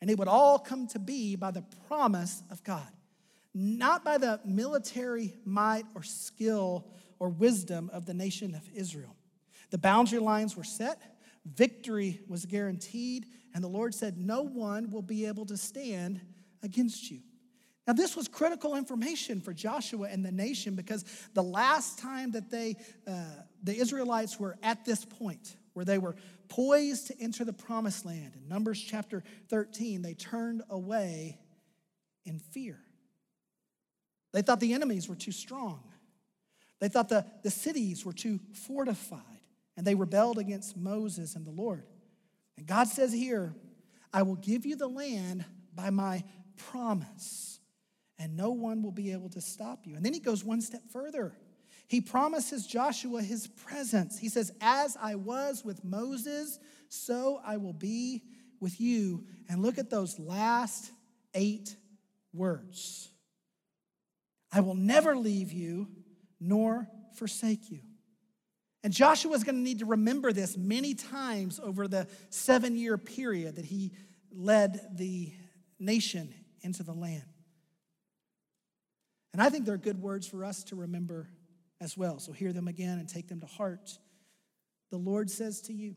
[0.00, 2.88] and it would all come to be by the promise of God,
[3.54, 6.86] not by the military might or skill
[7.18, 9.16] or wisdom of the nation of Israel.
[9.70, 11.00] The boundary lines were set,
[11.44, 16.20] victory was guaranteed, and the Lord said, No one will be able to stand
[16.62, 17.20] against you.
[17.86, 22.48] Now, this was critical information for Joshua and the nation because the last time that
[22.50, 22.76] they,
[23.08, 23.24] uh,
[23.62, 26.14] the Israelites were at this point, where they were
[26.48, 31.38] poised to enter the promised land, in Numbers chapter 13, they turned away
[32.24, 32.78] in fear.
[34.32, 35.82] They thought the enemies were too strong,
[36.80, 39.20] they thought the, the cities were too fortified,
[39.76, 41.84] and they rebelled against Moses and the Lord.
[42.56, 43.54] And God says here,
[44.12, 46.22] I will give you the land by my
[46.56, 47.52] promise
[48.22, 49.96] and no one will be able to stop you.
[49.96, 51.36] And then he goes one step further.
[51.88, 54.16] He promises Joshua his presence.
[54.16, 58.22] He says, As I was with Moses, so I will be
[58.60, 59.24] with you.
[59.48, 60.92] And look at those last
[61.34, 61.74] eight
[62.32, 63.10] words
[64.52, 65.88] I will never leave you
[66.38, 67.80] nor forsake you.
[68.84, 72.98] And Joshua is going to need to remember this many times over the seven year
[72.98, 73.92] period that he
[74.32, 75.32] led the
[75.78, 77.22] nation into the land.
[79.32, 81.28] And I think they're good words for us to remember
[81.80, 82.18] as well.
[82.18, 83.98] So hear them again and take them to heart.
[84.90, 85.96] The Lord says to you,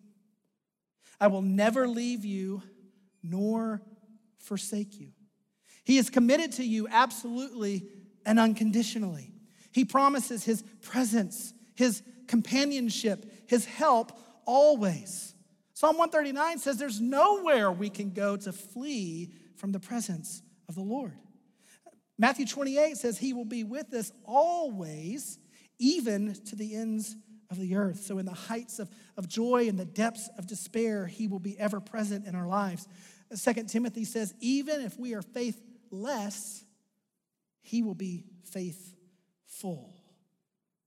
[1.20, 2.62] I will never leave you
[3.22, 3.82] nor
[4.38, 5.10] forsake you.
[5.84, 7.88] He is committed to you absolutely
[8.26, 9.32] and unconditionally.
[9.71, 14.11] He promises his presence, his companionship, his help
[14.45, 15.34] always.
[15.73, 20.82] Psalm 139 says there's nowhere we can go to flee from the presence of the
[20.82, 21.13] Lord.
[22.17, 25.38] Matthew 28 says he will be with us always,
[25.80, 27.15] even to the ends
[27.51, 28.03] of the earth.
[28.03, 31.59] So, in the heights of, of joy and the depths of despair, he will be
[31.59, 32.88] ever present in our lives.
[33.34, 36.64] Second Timothy says, even if we are faithless,
[37.66, 39.95] he will be faithful.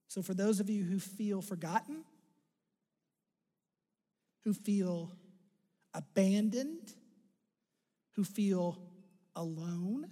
[0.06, 2.04] So, for those of you who feel forgotten,
[4.44, 5.10] who feel
[5.92, 6.94] abandoned,
[8.12, 8.78] who feel
[9.34, 10.06] alone,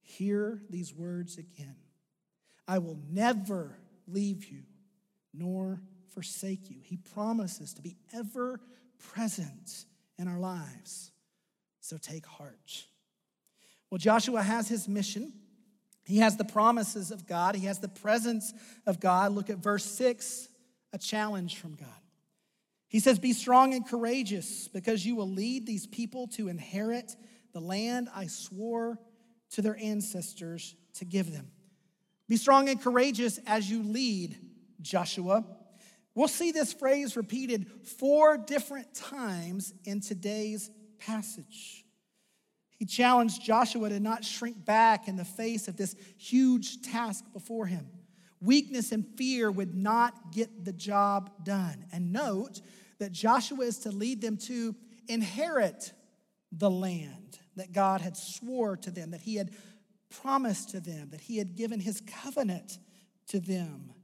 [0.00, 1.76] hear these words again
[2.66, 3.78] I will never
[4.08, 4.62] leave you
[5.34, 5.82] nor
[6.14, 6.78] forsake you.
[6.82, 8.60] He promises to be ever
[9.12, 9.84] present
[10.18, 11.10] in our lives.
[11.80, 12.86] So take heart.
[13.94, 15.32] Well, Joshua has his mission.
[16.04, 17.54] He has the promises of God.
[17.54, 18.52] He has the presence
[18.86, 19.30] of God.
[19.30, 20.48] Look at verse 6,
[20.92, 21.86] a challenge from God.
[22.88, 27.14] He says, Be strong and courageous because you will lead these people to inherit
[27.52, 28.98] the land I swore
[29.52, 31.52] to their ancestors to give them.
[32.28, 34.36] Be strong and courageous as you lead,
[34.80, 35.44] Joshua.
[36.16, 37.70] We'll see this phrase repeated
[38.00, 40.68] four different times in today's
[40.98, 41.83] passage.
[42.84, 47.64] He challenged Joshua to not shrink back in the face of this huge task before
[47.64, 47.88] him.
[48.42, 51.86] Weakness and fear would not get the job done.
[51.94, 52.60] And note
[52.98, 54.76] that Joshua is to lead them to
[55.08, 55.94] inherit
[56.52, 59.52] the land that God had swore to them, that he had
[60.20, 62.78] promised to them, that he had given his covenant
[63.28, 63.94] to them.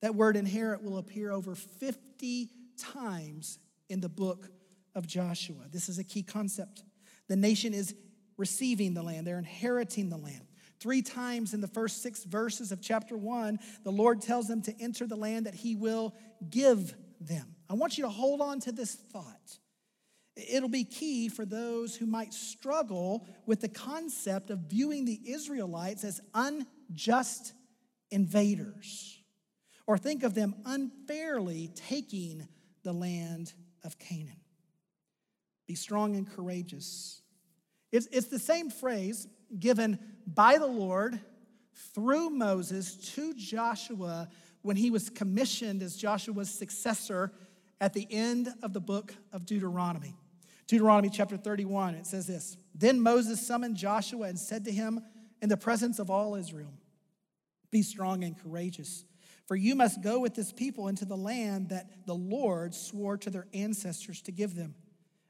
[0.00, 2.48] That word inherit will appear over 50
[2.78, 3.58] times
[3.90, 4.48] in the book
[4.94, 5.66] of Joshua.
[5.70, 6.84] This is a key concept.
[7.28, 7.94] The nation is
[8.36, 10.46] receiving the land, they're inheriting the land.
[10.80, 14.74] Three times in the first six verses of chapter one, the Lord tells them to
[14.80, 16.14] enter the land that He will
[16.50, 17.54] give them.
[17.70, 19.58] I want you to hold on to this thought.
[20.36, 26.04] It'll be key for those who might struggle with the concept of viewing the Israelites
[26.04, 27.52] as unjust
[28.10, 29.20] invaders,
[29.86, 32.48] or think of them unfairly taking
[32.82, 33.52] the land
[33.84, 34.40] of Canaan.
[35.66, 37.22] Be strong and courageous.
[37.94, 41.20] It's, it's the same phrase given by the Lord
[41.94, 44.28] through Moses to Joshua
[44.62, 47.30] when he was commissioned as Joshua's successor
[47.80, 50.16] at the end of the book of Deuteronomy.
[50.66, 55.00] Deuteronomy chapter 31, it says this Then Moses summoned Joshua and said to him
[55.40, 56.72] in the presence of all Israel,
[57.70, 59.04] Be strong and courageous,
[59.46, 63.30] for you must go with this people into the land that the Lord swore to
[63.30, 64.74] their ancestors to give them,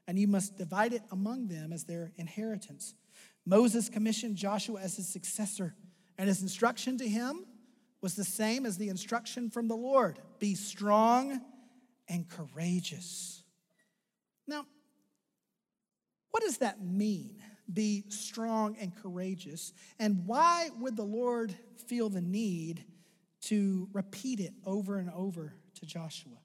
[0.07, 2.93] and you must divide it among them as their inheritance.
[3.45, 5.75] Moses commissioned Joshua as his successor,
[6.17, 7.45] and his instruction to him
[8.01, 11.41] was the same as the instruction from the Lord be strong
[12.07, 13.43] and courageous.
[14.47, 14.65] Now,
[16.31, 17.41] what does that mean?
[17.71, 19.73] Be strong and courageous.
[19.97, 21.55] And why would the Lord
[21.87, 22.83] feel the need
[23.43, 26.37] to repeat it over and over to Joshua?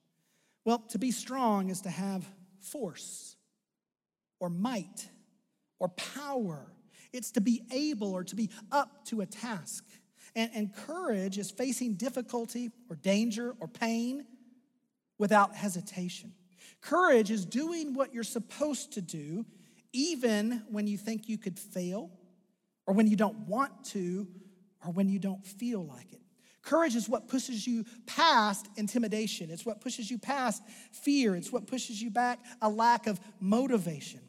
[0.64, 2.24] Well, to be strong is to have
[2.60, 3.36] force
[4.40, 5.08] or might
[5.78, 6.72] or power.
[7.12, 9.84] It's to be able or to be up to a task.
[10.34, 14.24] And, and courage is facing difficulty or danger or pain
[15.18, 16.32] without hesitation.
[16.80, 19.44] Courage is doing what you're supposed to do
[19.92, 22.10] even when you think you could fail,
[22.86, 24.26] or when you don't want to,
[24.84, 26.20] or when you don't feel like it.
[26.62, 29.50] Courage is what pushes you past intimidation.
[29.50, 30.62] It's what pushes you past
[30.92, 31.34] fear.
[31.34, 34.20] It's what pushes you back a lack of motivation.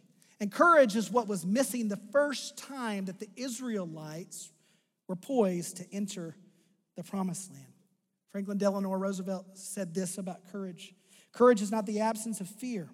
[0.42, 4.52] And courage is what was missing the first time that the Israelites
[5.08, 6.36] were poised to enter
[6.98, 7.66] the promised land.
[8.32, 10.94] Franklin Delano Roosevelt said this about courage
[11.32, 12.89] Courage is not the absence of fear,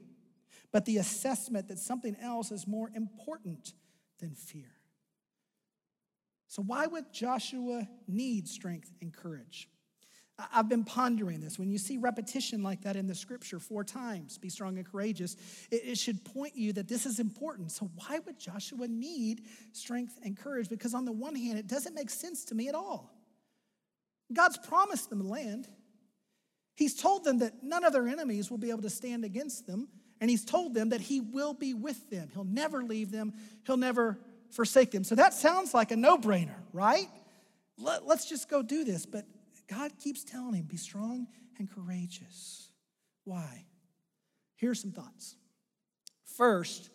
[0.71, 3.73] but the assessment that something else is more important
[4.19, 4.73] than fear.
[6.47, 9.69] So, why would Joshua need strength and courage?
[10.53, 11.57] I've been pondering this.
[11.57, 15.35] When you see repetition like that in the scripture four times, be strong and courageous,
[15.71, 17.71] it, should point you that this is important.
[17.71, 20.69] So, why would Joshua need strength and courage?
[20.69, 23.11] Because, on the one hand, it doesn't make sense to me at all.
[24.31, 25.67] God's promised them the land,
[26.77, 29.87] He's told them that none of their enemies will be able to stand against them.
[30.21, 32.29] And he's told them that he will be with them.
[32.31, 33.33] He'll never leave them,
[33.65, 34.19] he'll never
[34.51, 35.03] forsake them.
[35.03, 37.07] So that sounds like a no brainer, right?
[37.79, 39.07] Let, us just go do this.
[39.07, 39.25] But
[39.67, 42.69] God keeps telling him, be strong and courageous.
[43.23, 43.65] Why?
[44.55, 45.35] Here's some thoughts.
[46.23, 46.89] First,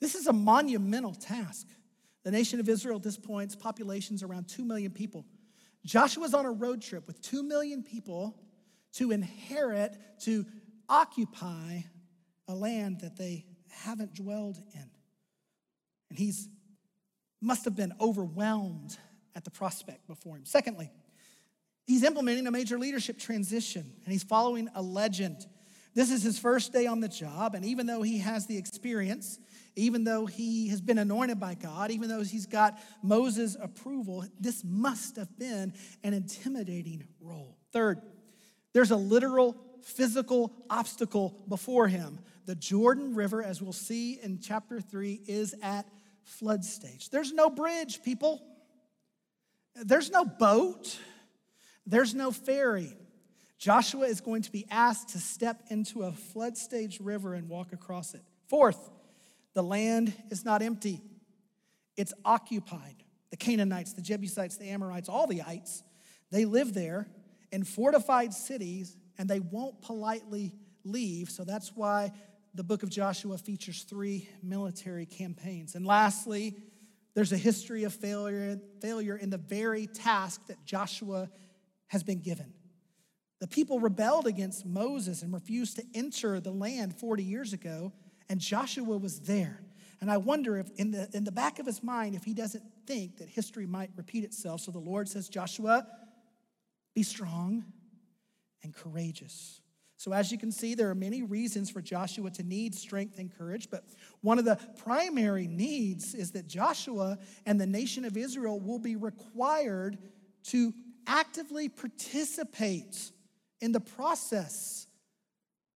[0.00, 1.66] this is a monumental task.
[2.24, 5.26] The nation of Israel at this point, its population's around 2 million people.
[5.84, 8.38] Joshua's on a road trip with 2 million people
[8.94, 10.46] to inherit, to
[10.88, 11.82] occupy
[12.46, 14.90] a land that they haven't dwelled in.
[16.10, 16.48] And he's
[17.40, 18.96] must have been overwhelmed
[19.34, 20.44] at the prospect before him.
[20.44, 20.90] Secondly,
[21.86, 25.46] he's implementing a major leadership transition and he's following a legend.
[25.94, 29.38] This is his first day on the job, and even though he has the experience,
[29.76, 34.62] even though he has been anointed by God, even though he's got Moses' approval, this
[34.64, 37.58] must have been an intimidating role.
[37.72, 38.00] Third,
[38.72, 42.20] there's a literal physical obstacle before him.
[42.46, 45.86] The Jordan River, as we'll see in chapter 3, is at
[46.24, 47.10] flood stage.
[47.10, 48.42] There's no bridge, people.
[49.74, 50.98] There's no boat.
[51.86, 52.96] There's no ferry.
[53.58, 57.72] Joshua is going to be asked to step into a flood stage river and walk
[57.72, 58.22] across it.
[58.48, 58.90] Fourth,
[59.54, 61.00] the land is not empty,
[61.96, 62.96] it's occupied.
[63.30, 65.82] The Canaanites, the Jebusites, the Amorites, all the ites,
[66.30, 67.06] they live there
[67.50, 70.54] in fortified cities and they won't politely
[70.84, 71.30] leave.
[71.30, 72.12] So that's why
[72.54, 75.74] the book of Joshua features three military campaigns.
[75.74, 76.56] And lastly,
[77.14, 81.30] there's a history of failure, failure in the very task that Joshua
[81.92, 82.54] has been given.
[83.38, 87.92] The people rebelled against Moses and refused to enter the land 40 years ago,
[88.30, 89.60] and Joshua was there.
[90.00, 92.64] And I wonder if, in the, in the back of his mind, if he doesn't
[92.86, 94.62] think that history might repeat itself.
[94.62, 95.86] So the Lord says, Joshua,
[96.94, 97.66] be strong
[98.62, 99.60] and courageous.
[99.98, 103.30] So, as you can see, there are many reasons for Joshua to need strength and
[103.36, 103.84] courage, but
[104.22, 108.96] one of the primary needs is that Joshua and the nation of Israel will be
[108.96, 109.98] required
[110.44, 110.72] to
[111.06, 113.10] actively participate
[113.60, 114.86] in the process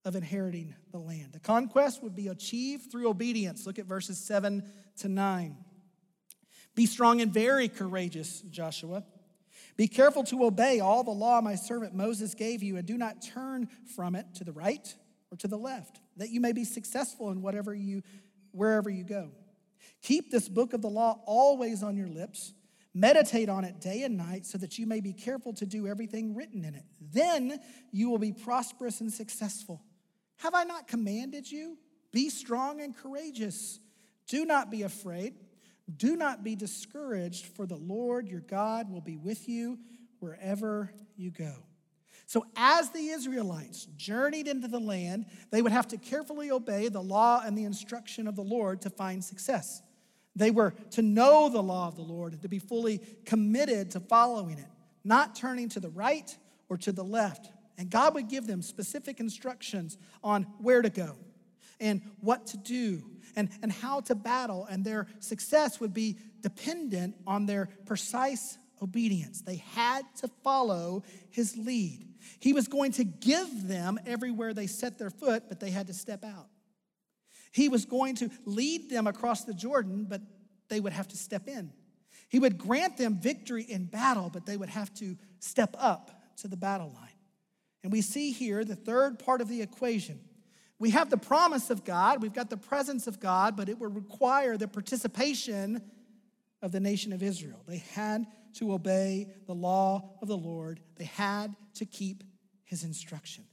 [0.04, 1.32] of inheriting the land.
[1.32, 3.66] The conquest would be achieved through obedience.
[3.66, 4.62] Look at verses 7
[4.98, 5.56] to 9.
[6.74, 9.02] Be strong and very courageous, Joshua.
[9.76, 13.20] Be careful to obey all the law my servant Moses gave you, and do not
[13.20, 14.94] turn from it to the right
[15.30, 18.02] or to the left, that you may be successful in whatever you,
[18.52, 19.30] wherever you go.
[20.02, 22.52] Keep this book of the law always on your lips.
[22.96, 26.34] Meditate on it day and night so that you may be careful to do everything
[26.34, 26.84] written in it.
[27.12, 27.60] Then
[27.92, 29.82] you will be prosperous and successful.
[30.38, 31.76] Have I not commanded you?
[32.10, 33.80] Be strong and courageous.
[34.26, 35.34] Do not be afraid.
[35.94, 39.78] Do not be discouraged, for the Lord your God will be with you
[40.20, 41.52] wherever you go.
[42.24, 47.02] So, as the Israelites journeyed into the land, they would have to carefully obey the
[47.02, 49.82] law and the instruction of the Lord to find success.
[50.36, 54.00] They were to know the law of the Lord and to be fully committed to
[54.00, 54.68] following it,
[55.02, 56.36] not turning to the right
[56.68, 57.50] or to the left.
[57.78, 61.16] And God would give them specific instructions on where to go
[61.80, 63.02] and what to do
[63.34, 69.42] and, and how to battle, and their success would be dependent on their precise obedience.
[69.42, 72.06] They had to follow his lead.
[72.40, 75.94] He was going to give them everywhere they set their foot, but they had to
[75.94, 76.48] step out.
[77.56, 80.20] He was going to lead them across the Jordan, but
[80.68, 81.72] they would have to step in.
[82.28, 86.10] He would grant them victory in battle, but they would have to step up
[86.42, 87.08] to the battle line.
[87.82, 90.20] And we see here the third part of the equation
[90.78, 93.94] we have the promise of God, we've got the presence of God, but it would
[93.94, 95.80] require the participation
[96.60, 97.62] of the nation of Israel.
[97.66, 98.26] They had
[98.56, 102.22] to obey the law of the Lord, they had to keep
[102.66, 103.44] his instruction.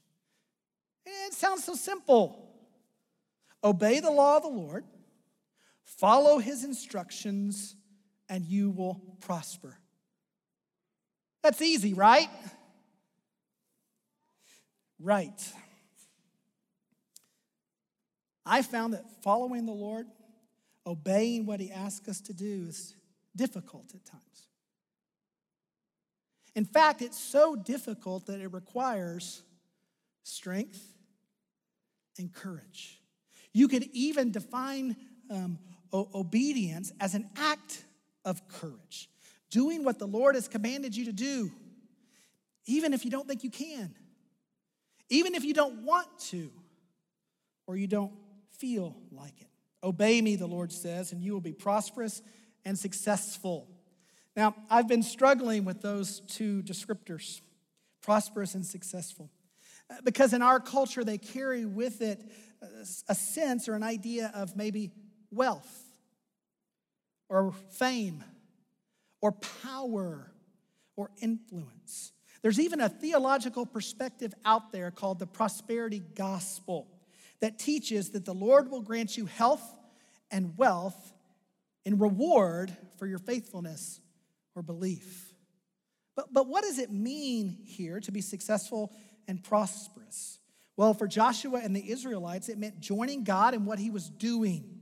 [1.06, 2.53] It sounds so simple.
[3.64, 4.84] Obey the law of the Lord,
[5.84, 7.76] follow his instructions,
[8.30, 9.78] and you will prosper.
[11.43, 12.30] That's easy, right?
[14.99, 15.53] Right.
[18.45, 20.07] I found that following the Lord,
[20.86, 22.95] obeying what He asks us to do, is
[23.36, 24.22] difficult at times.
[26.55, 29.43] In fact, it's so difficult that it requires
[30.24, 30.82] strength
[32.18, 33.01] and courage.
[33.54, 34.95] You could even define
[35.30, 35.60] um,
[35.91, 37.86] o- obedience as an act
[38.26, 39.10] of courage,
[39.49, 41.51] doing what the Lord has commanded you to do,
[42.66, 43.93] even if you don't think you can,
[45.10, 46.51] even if you don't want to,
[47.68, 48.14] or you don't
[48.58, 49.47] feel like it.
[49.84, 52.22] Obey me, the Lord says, and you will be prosperous
[52.66, 53.68] and successful.
[54.36, 57.41] Now, I've been struggling with those two descriptors
[58.01, 59.30] prosperous and successful.
[60.03, 62.21] Because in our culture, they carry with it
[63.07, 64.91] a sense or an idea of maybe
[65.31, 65.83] wealth
[67.29, 68.23] or fame
[69.21, 70.31] or power
[70.95, 72.11] or influence.
[72.41, 76.87] There's even a theological perspective out there called the prosperity gospel
[77.39, 79.63] that teaches that the Lord will grant you health
[80.29, 81.13] and wealth
[81.85, 83.99] in reward for your faithfulness
[84.55, 85.33] or belief.
[86.15, 88.93] But, but what does it mean here to be successful
[89.28, 90.39] and prosperous?
[90.76, 94.80] Well, for Joshua and the Israelites, it meant joining God in what he was doing.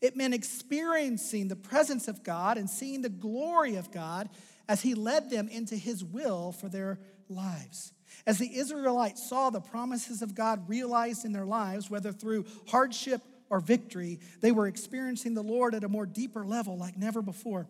[0.00, 4.28] It meant experiencing the presence of God and seeing the glory of God
[4.68, 6.98] as he led them into his will for their
[7.28, 7.92] lives.
[8.26, 13.22] As the Israelites saw the promises of God realized in their lives, whether through hardship
[13.50, 17.66] or victory, they were experiencing the Lord at a more deeper level like never before.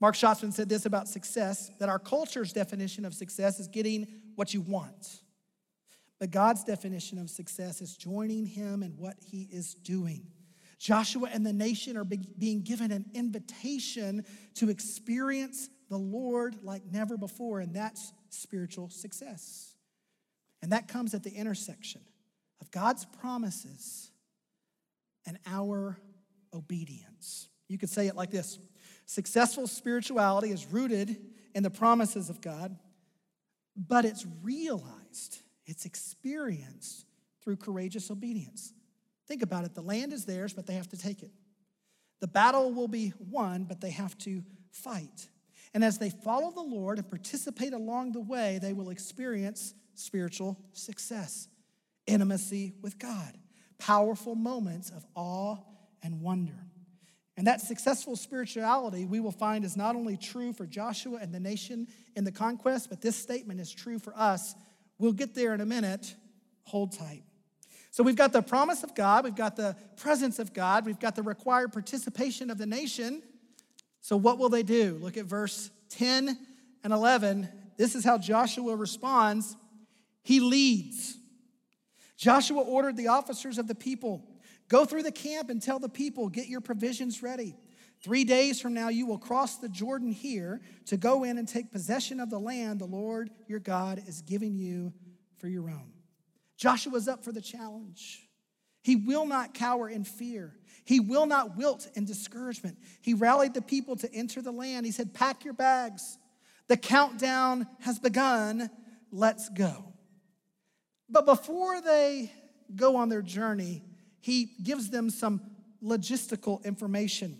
[0.00, 4.52] Mark Schatzman said this about success that our culture's definition of success is getting what
[4.52, 5.20] you want.
[6.20, 10.26] But God's definition of success is joining Him in what He is doing.
[10.78, 17.16] Joshua and the nation are being given an invitation to experience the Lord like never
[17.16, 19.74] before, and that's spiritual success.
[20.62, 22.00] And that comes at the intersection
[22.60, 24.10] of God's promises
[25.26, 25.98] and our
[26.52, 27.48] obedience.
[27.68, 28.58] You could say it like this
[29.06, 31.16] Successful spirituality is rooted
[31.54, 32.76] in the promises of God,
[33.76, 37.06] but it's realized, it's experienced
[37.42, 38.72] through courageous obedience.
[39.26, 41.30] Think about it the land is theirs, but they have to take it.
[42.20, 45.28] The battle will be won, but they have to fight.
[45.72, 50.58] And as they follow the Lord and participate along the way, they will experience spiritual
[50.72, 51.48] success,
[52.06, 53.36] intimacy with God,
[53.78, 55.56] powerful moments of awe
[56.02, 56.66] and wonder.
[57.36, 61.40] And that successful spirituality we will find is not only true for Joshua and the
[61.40, 64.54] nation in the conquest, but this statement is true for us.
[64.98, 66.14] We'll get there in a minute.
[66.64, 67.22] Hold tight.
[67.90, 71.14] So we've got the promise of God, we've got the presence of God, we've got
[71.14, 73.22] the required participation of the nation.
[74.00, 74.98] So what will they do?
[75.00, 76.36] Look at verse 10
[76.82, 77.48] and 11.
[77.76, 79.56] This is how Joshua responds.
[80.22, 81.16] He leads.
[82.16, 84.24] Joshua ordered the officers of the people
[84.68, 87.54] Go through the camp and tell the people, get your provisions ready.
[88.04, 91.72] Three days from now, you will cross the Jordan here to go in and take
[91.72, 94.92] possession of the land the Lord your God is giving you
[95.38, 95.90] for your own.
[96.58, 98.28] Joshua's up for the challenge.
[98.82, 100.52] He will not cower in fear.
[100.84, 102.76] He will not wilt in discouragement.
[103.00, 104.84] He rallied the people to enter the land.
[104.84, 106.18] He said, Pack your bags.
[106.68, 108.68] The countdown has begun.
[109.12, 109.94] Let's go.
[111.08, 112.30] But before they
[112.76, 113.82] go on their journey,
[114.20, 115.40] he gives them some
[115.82, 117.38] logistical information.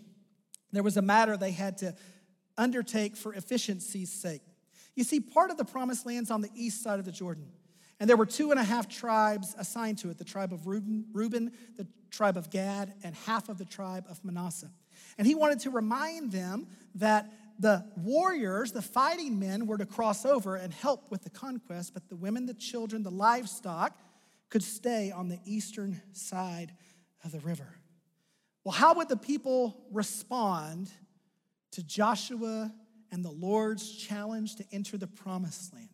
[0.75, 1.95] There was a matter they had to
[2.57, 4.41] undertake for efficiency's sake.
[4.95, 7.47] You see, part of the promised land's on the east side of the Jordan.
[7.99, 11.05] And there were two and a half tribes assigned to it the tribe of Reuben,
[11.13, 14.71] Reuben, the tribe of Gad, and half of the tribe of Manasseh.
[15.17, 20.25] And he wanted to remind them that the warriors, the fighting men, were to cross
[20.25, 23.97] over and help with the conquest, but the women, the children, the livestock
[24.49, 26.73] could stay on the eastern side
[27.23, 27.75] of the river.
[28.65, 30.91] Well, how would the people respond
[31.71, 32.73] to Joshua
[33.11, 35.87] and the Lord's challenge to enter the promised land?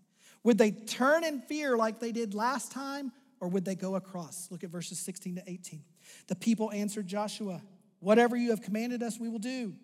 [0.44, 3.12] Would they turn in fear like they did last time,
[3.42, 4.48] or would they go across?
[4.50, 5.84] Look at verses 16 to 18.
[6.28, 7.62] The people answered Joshua,
[8.00, 9.76] Whatever you have commanded us, we will do.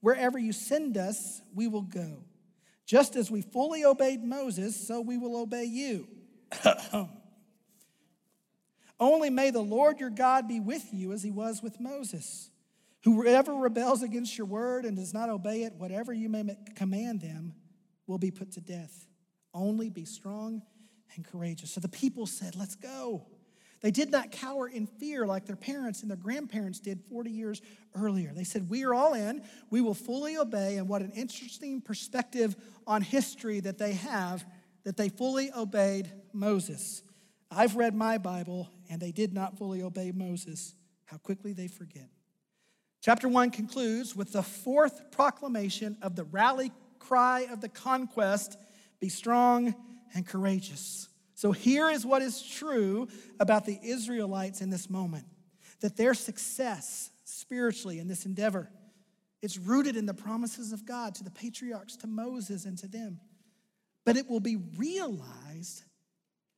[0.00, 2.22] Wherever you send us, we will go.
[2.86, 6.06] Just as we fully obeyed Moses, so we will obey you.
[9.00, 12.50] Only may the Lord your God be with you as he was with Moses.
[13.04, 16.44] Whoever rebels against your word and does not obey it, whatever you may
[16.76, 17.54] command them,
[18.06, 19.06] will be put to death.
[19.54, 20.62] Only be strong
[21.16, 21.70] and courageous.
[21.70, 23.26] So the people said, Let's go.
[23.80, 27.62] They did not cower in fear like their parents and their grandparents did 40 years
[27.94, 28.32] earlier.
[28.34, 29.42] They said, We are all in.
[29.70, 30.76] We will fully obey.
[30.76, 32.54] And what an interesting perspective
[32.86, 34.44] on history that they have
[34.84, 37.02] that they fully obeyed Moses.
[37.50, 40.74] I've read my Bible, and they did not fully obey Moses.
[41.06, 42.10] How quickly they forget.
[43.00, 48.58] Chapter 1 concludes with the fourth proclamation of the rally cry of the conquest
[49.00, 49.74] be strong
[50.14, 51.08] and courageous.
[51.34, 55.24] So here is what is true about the Israelites in this moment
[55.80, 58.70] that their success spiritually in this endeavor
[59.42, 63.20] it's rooted in the promises of God to the patriarchs, to Moses, and to them.
[64.04, 65.84] But it will be realized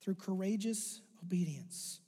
[0.01, 2.01] through courageous obedience.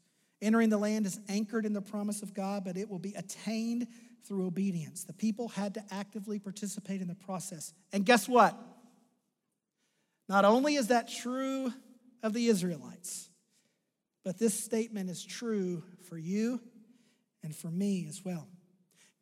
[0.45, 3.87] Entering the land is anchored in the promise of God, but it will be attained
[4.29, 5.05] through obedience.
[5.05, 7.73] The people had to actively participate in the process.
[7.95, 8.55] And guess what?
[10.29, 11.73] Not only is that true
[12.23, 13.31] of the Israelites,
[14.23, 16.61] but this statement is true for you
[17.43, 18.47] and for me as well.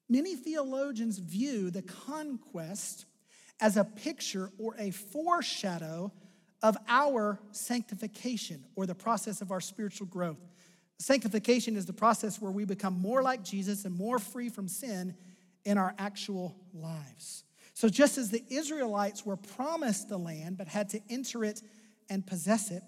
[0.09, 3.07] Many theologians view the conquest
[3.61, 6.11] as a picture or a foreshadow
[6.63, 10.41] of our sanctification or the process of our spiritual growth.
[11.03, 15.17] Sanctification is the process where we become more like Jesus and more free from sin
[15.65, 17.45] in our actual lives.
[17.75, 21.61] So, just as the Israelites were promised the land but had to enter it
[22.09, 22.83] and possess it,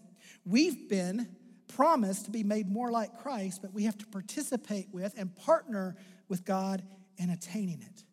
[0.45, 1.29] we've been
[1.67, 5.97] promised to be made more like Christ, but we have to participate with and partner
[6.29, 6.83] with God
[7.17, 8.05] in attaining it.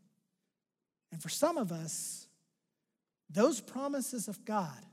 [1.11, 2.27] And for some of us,
[3.29, 4.83] those promises of God,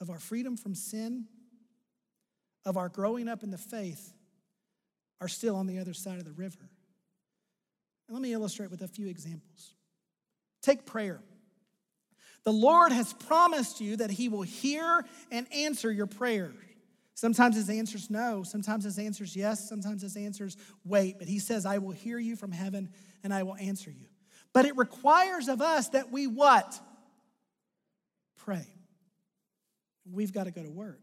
[0.00, 1.26] of our freedom from sin,
[2.64, 4.12] of our growing up in the faith,
[5.20, 6.68] are still on the other side of the river.
[8.08, 9.74] And let me illustrate with a few examples.
[10.62, 11.20] Take prayer.
[12.44, 16.54] The Lord has promised you that He will hear and answer your prayers.
[17.14, 21.64] Sometimes His answer's no, sometimes His answer's yes, sometimes His answer's wait, but He says,
[21.64, 22.88] I will hear you from heaven
[23.22, 24.06] and I will answer you.
[24.52, 26.80] But it requires of us that we what?
[28.38, 28.66] Pray.
[30.10, 31.00] We've got to go to work.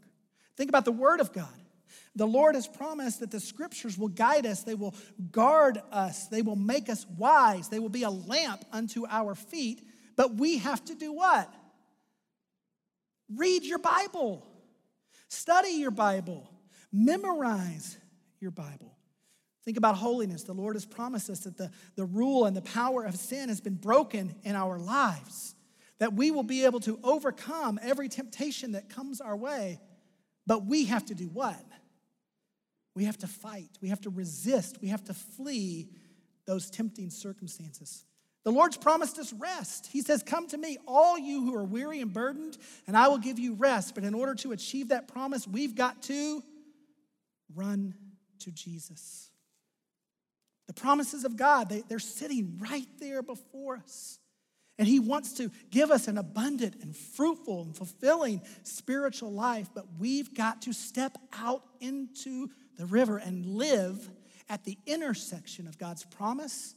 [0.59, 1.47] Think about the Word of God.
[2.17, 4.93] The Lord has promised that the scriptures will guide us, they will
[5.31, 9.87] guard us, they will make us wise, they will be a lamp unto our feet.
[10.17, 11.49] But we have to do what?
[13.33, 14.45] Read your Bible,
[15.29, 16.51] study your Bible,
[16.91, 17.97] memorize
[18.41, 18.97] your Bible.
[19.63, 20.43] Think about holiness.
[20.43, 23.61] The Lord has promised us that the, the rule and the power of sin has
[23.61, 25.55] been broken in our lives,
[25.99, 29.79] that we will be able to overcome every temptation that comes our way.
[30.49, 31.63] But we have to do what?
[32.95, 35.89] We have to fight, we have to resist, we have to flee
[36.47, 38.03] those tempting circumstances.
[38.43, 39.89] The Lord's promised us rest.
[39.91, 43.19] He says, Come to me, all you who are weary and burdened, and I will
[43.19, 43.93] give you rest.
[43.93, 46.41] But in order to achieve that promise, we've got to
[47.53, 47.93] run
[48.39, 49.29] to Jesus.
[50.65, 54.17] The promises of God, they, they're sitting right there before us.
[54.79, 59.85] And He wants to give us an abundant and fruitful and fulfilling spiritual life, but
[59.99, 64.09] we've got to step out into the river and live
[64.47, 66.75] at the intersection of God's promise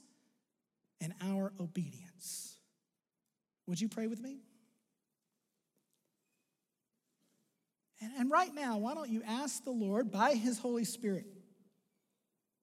[1.00, 2.56] and our obedience.
[3.68, 4.40] Would you pray with me?
[8.00, 11.26] And, and right now, why don't you ask the Lord by His Holy Spirit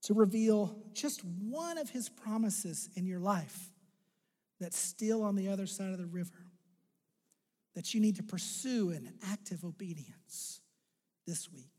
[0.03, 3.68] to reveal just one of His promises in your life
[4.59, 6.45] that's still on the other side of the river
[7.75, 10.61] that you need to pursue in active obedience
[11.25, 11.71] this week?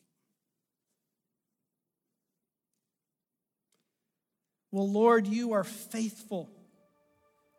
[4.73, 6.49] Well, Lord, you are faithful.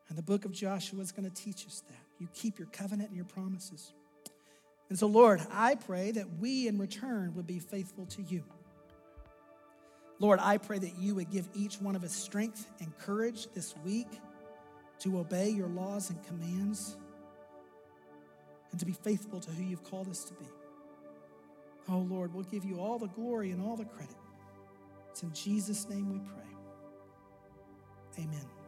[0.07, 1.97] And the book of Joshua is going to teach us that.
[2.19, 3.93] You keep your covenant and your promises.
[4.89, 8.43] And so, Lord, I pray that we in return would be faithful to you.
[10.19, 13.73] Lord, I pray that you would give each one of us strength and courage this
[13.83, 14.07] week
[15.01, 16.95] to obey your laws and commands
[18.71, 20.45] and to be faithful to who you've called us to be.
[21.89, 24.15] Oh, Lord, we'll give you all the glory and all the credit.
[25.09, 28.23] It's in Jesus' name we pray.
[28.23, 28.60] Amen.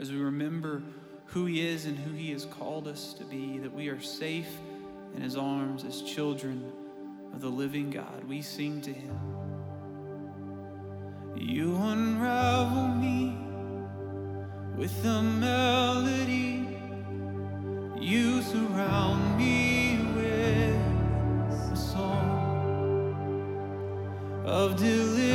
[0.00, 0.82] as we remember
[1.26, 4.48] who He is and who He has called us to be, that we are safe
[5.14, 6.72] in His arms as children
[7.34, 8.24] of the living God.
[8.26, 9.18] We sing to Him.
[11.36, 13.36] You unravel me
[14.76, 16.78] with a melody,
[18.00, 23.14] you surround me with a song
[24.46, 25.29] of deliverance.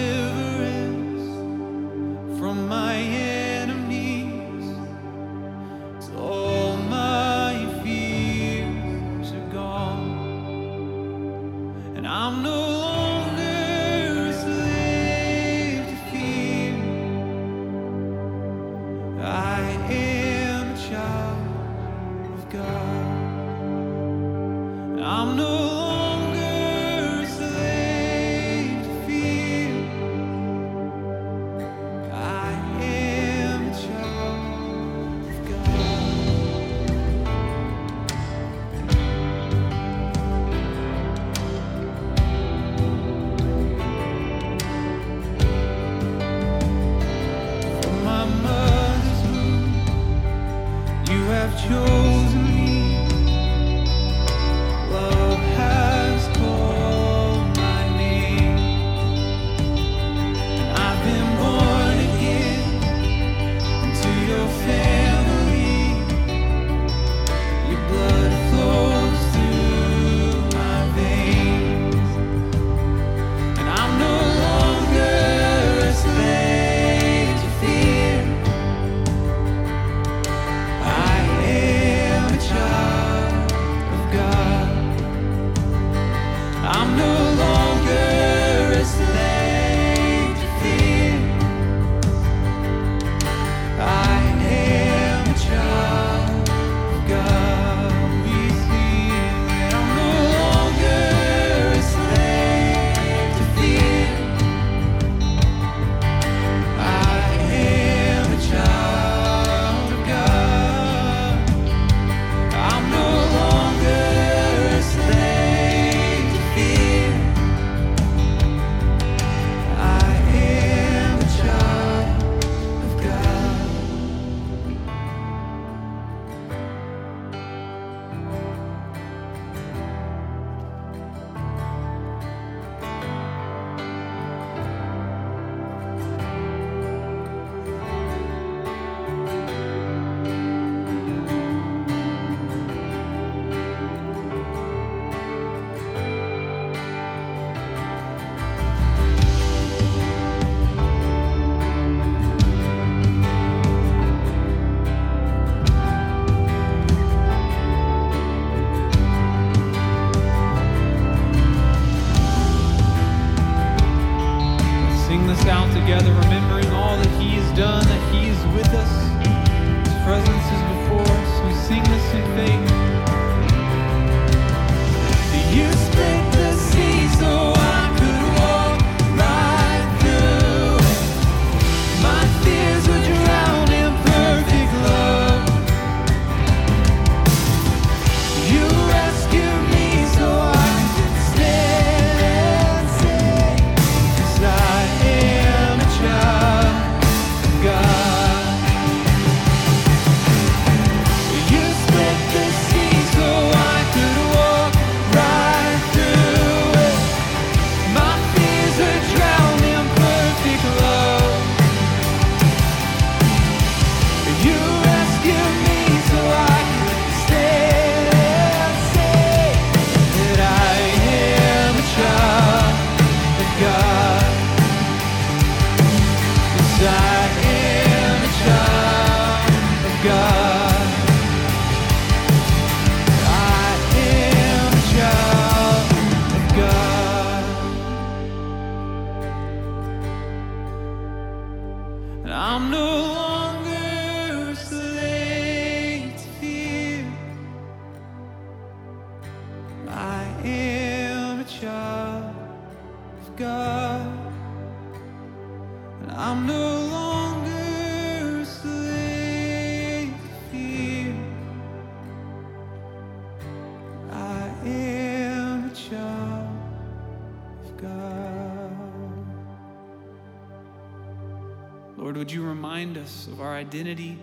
[273.65, 274.19] Identity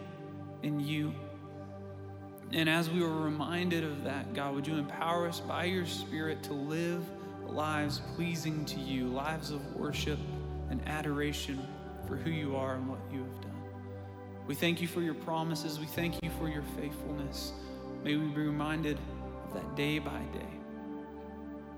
[0.63, 1.13] in you?
[2.53, 6.43] And as we were reminded of that, God, would you empower us by your Spirit
[6.45, 7.05] to live
[7.47, 10.19] lives pleasing to you, lives of worship
[10.71, 11.67] and adoration
[12.07, 13.51] for who you are and what you have done?
[14.47, 15.81] We thank you for your promises.
[15.81, 17.53] We thank you for your faithfulness.
[18.05, 18.99] May we be reminded
[19.47, 20.47] of that day by day.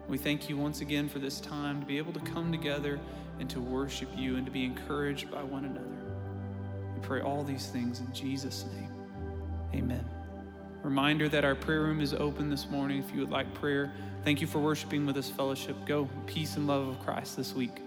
[0.07, 3.01] We thank you once again for this time to be able to come together
[3.41, 6.04] and to worship you and to be encouraged by one another.
[7.05, 8.91] Pray all these things in Jesus' name.
[9.75, 10.05] Amen.
[10.83, 13.93] Reminder that our prayer room is open this morning if you would like prayer.
[14.25, 15.77] Thank you for worshiping with us, fellowship.
[15.85, 17.84] Go, peace and love of Christ this week.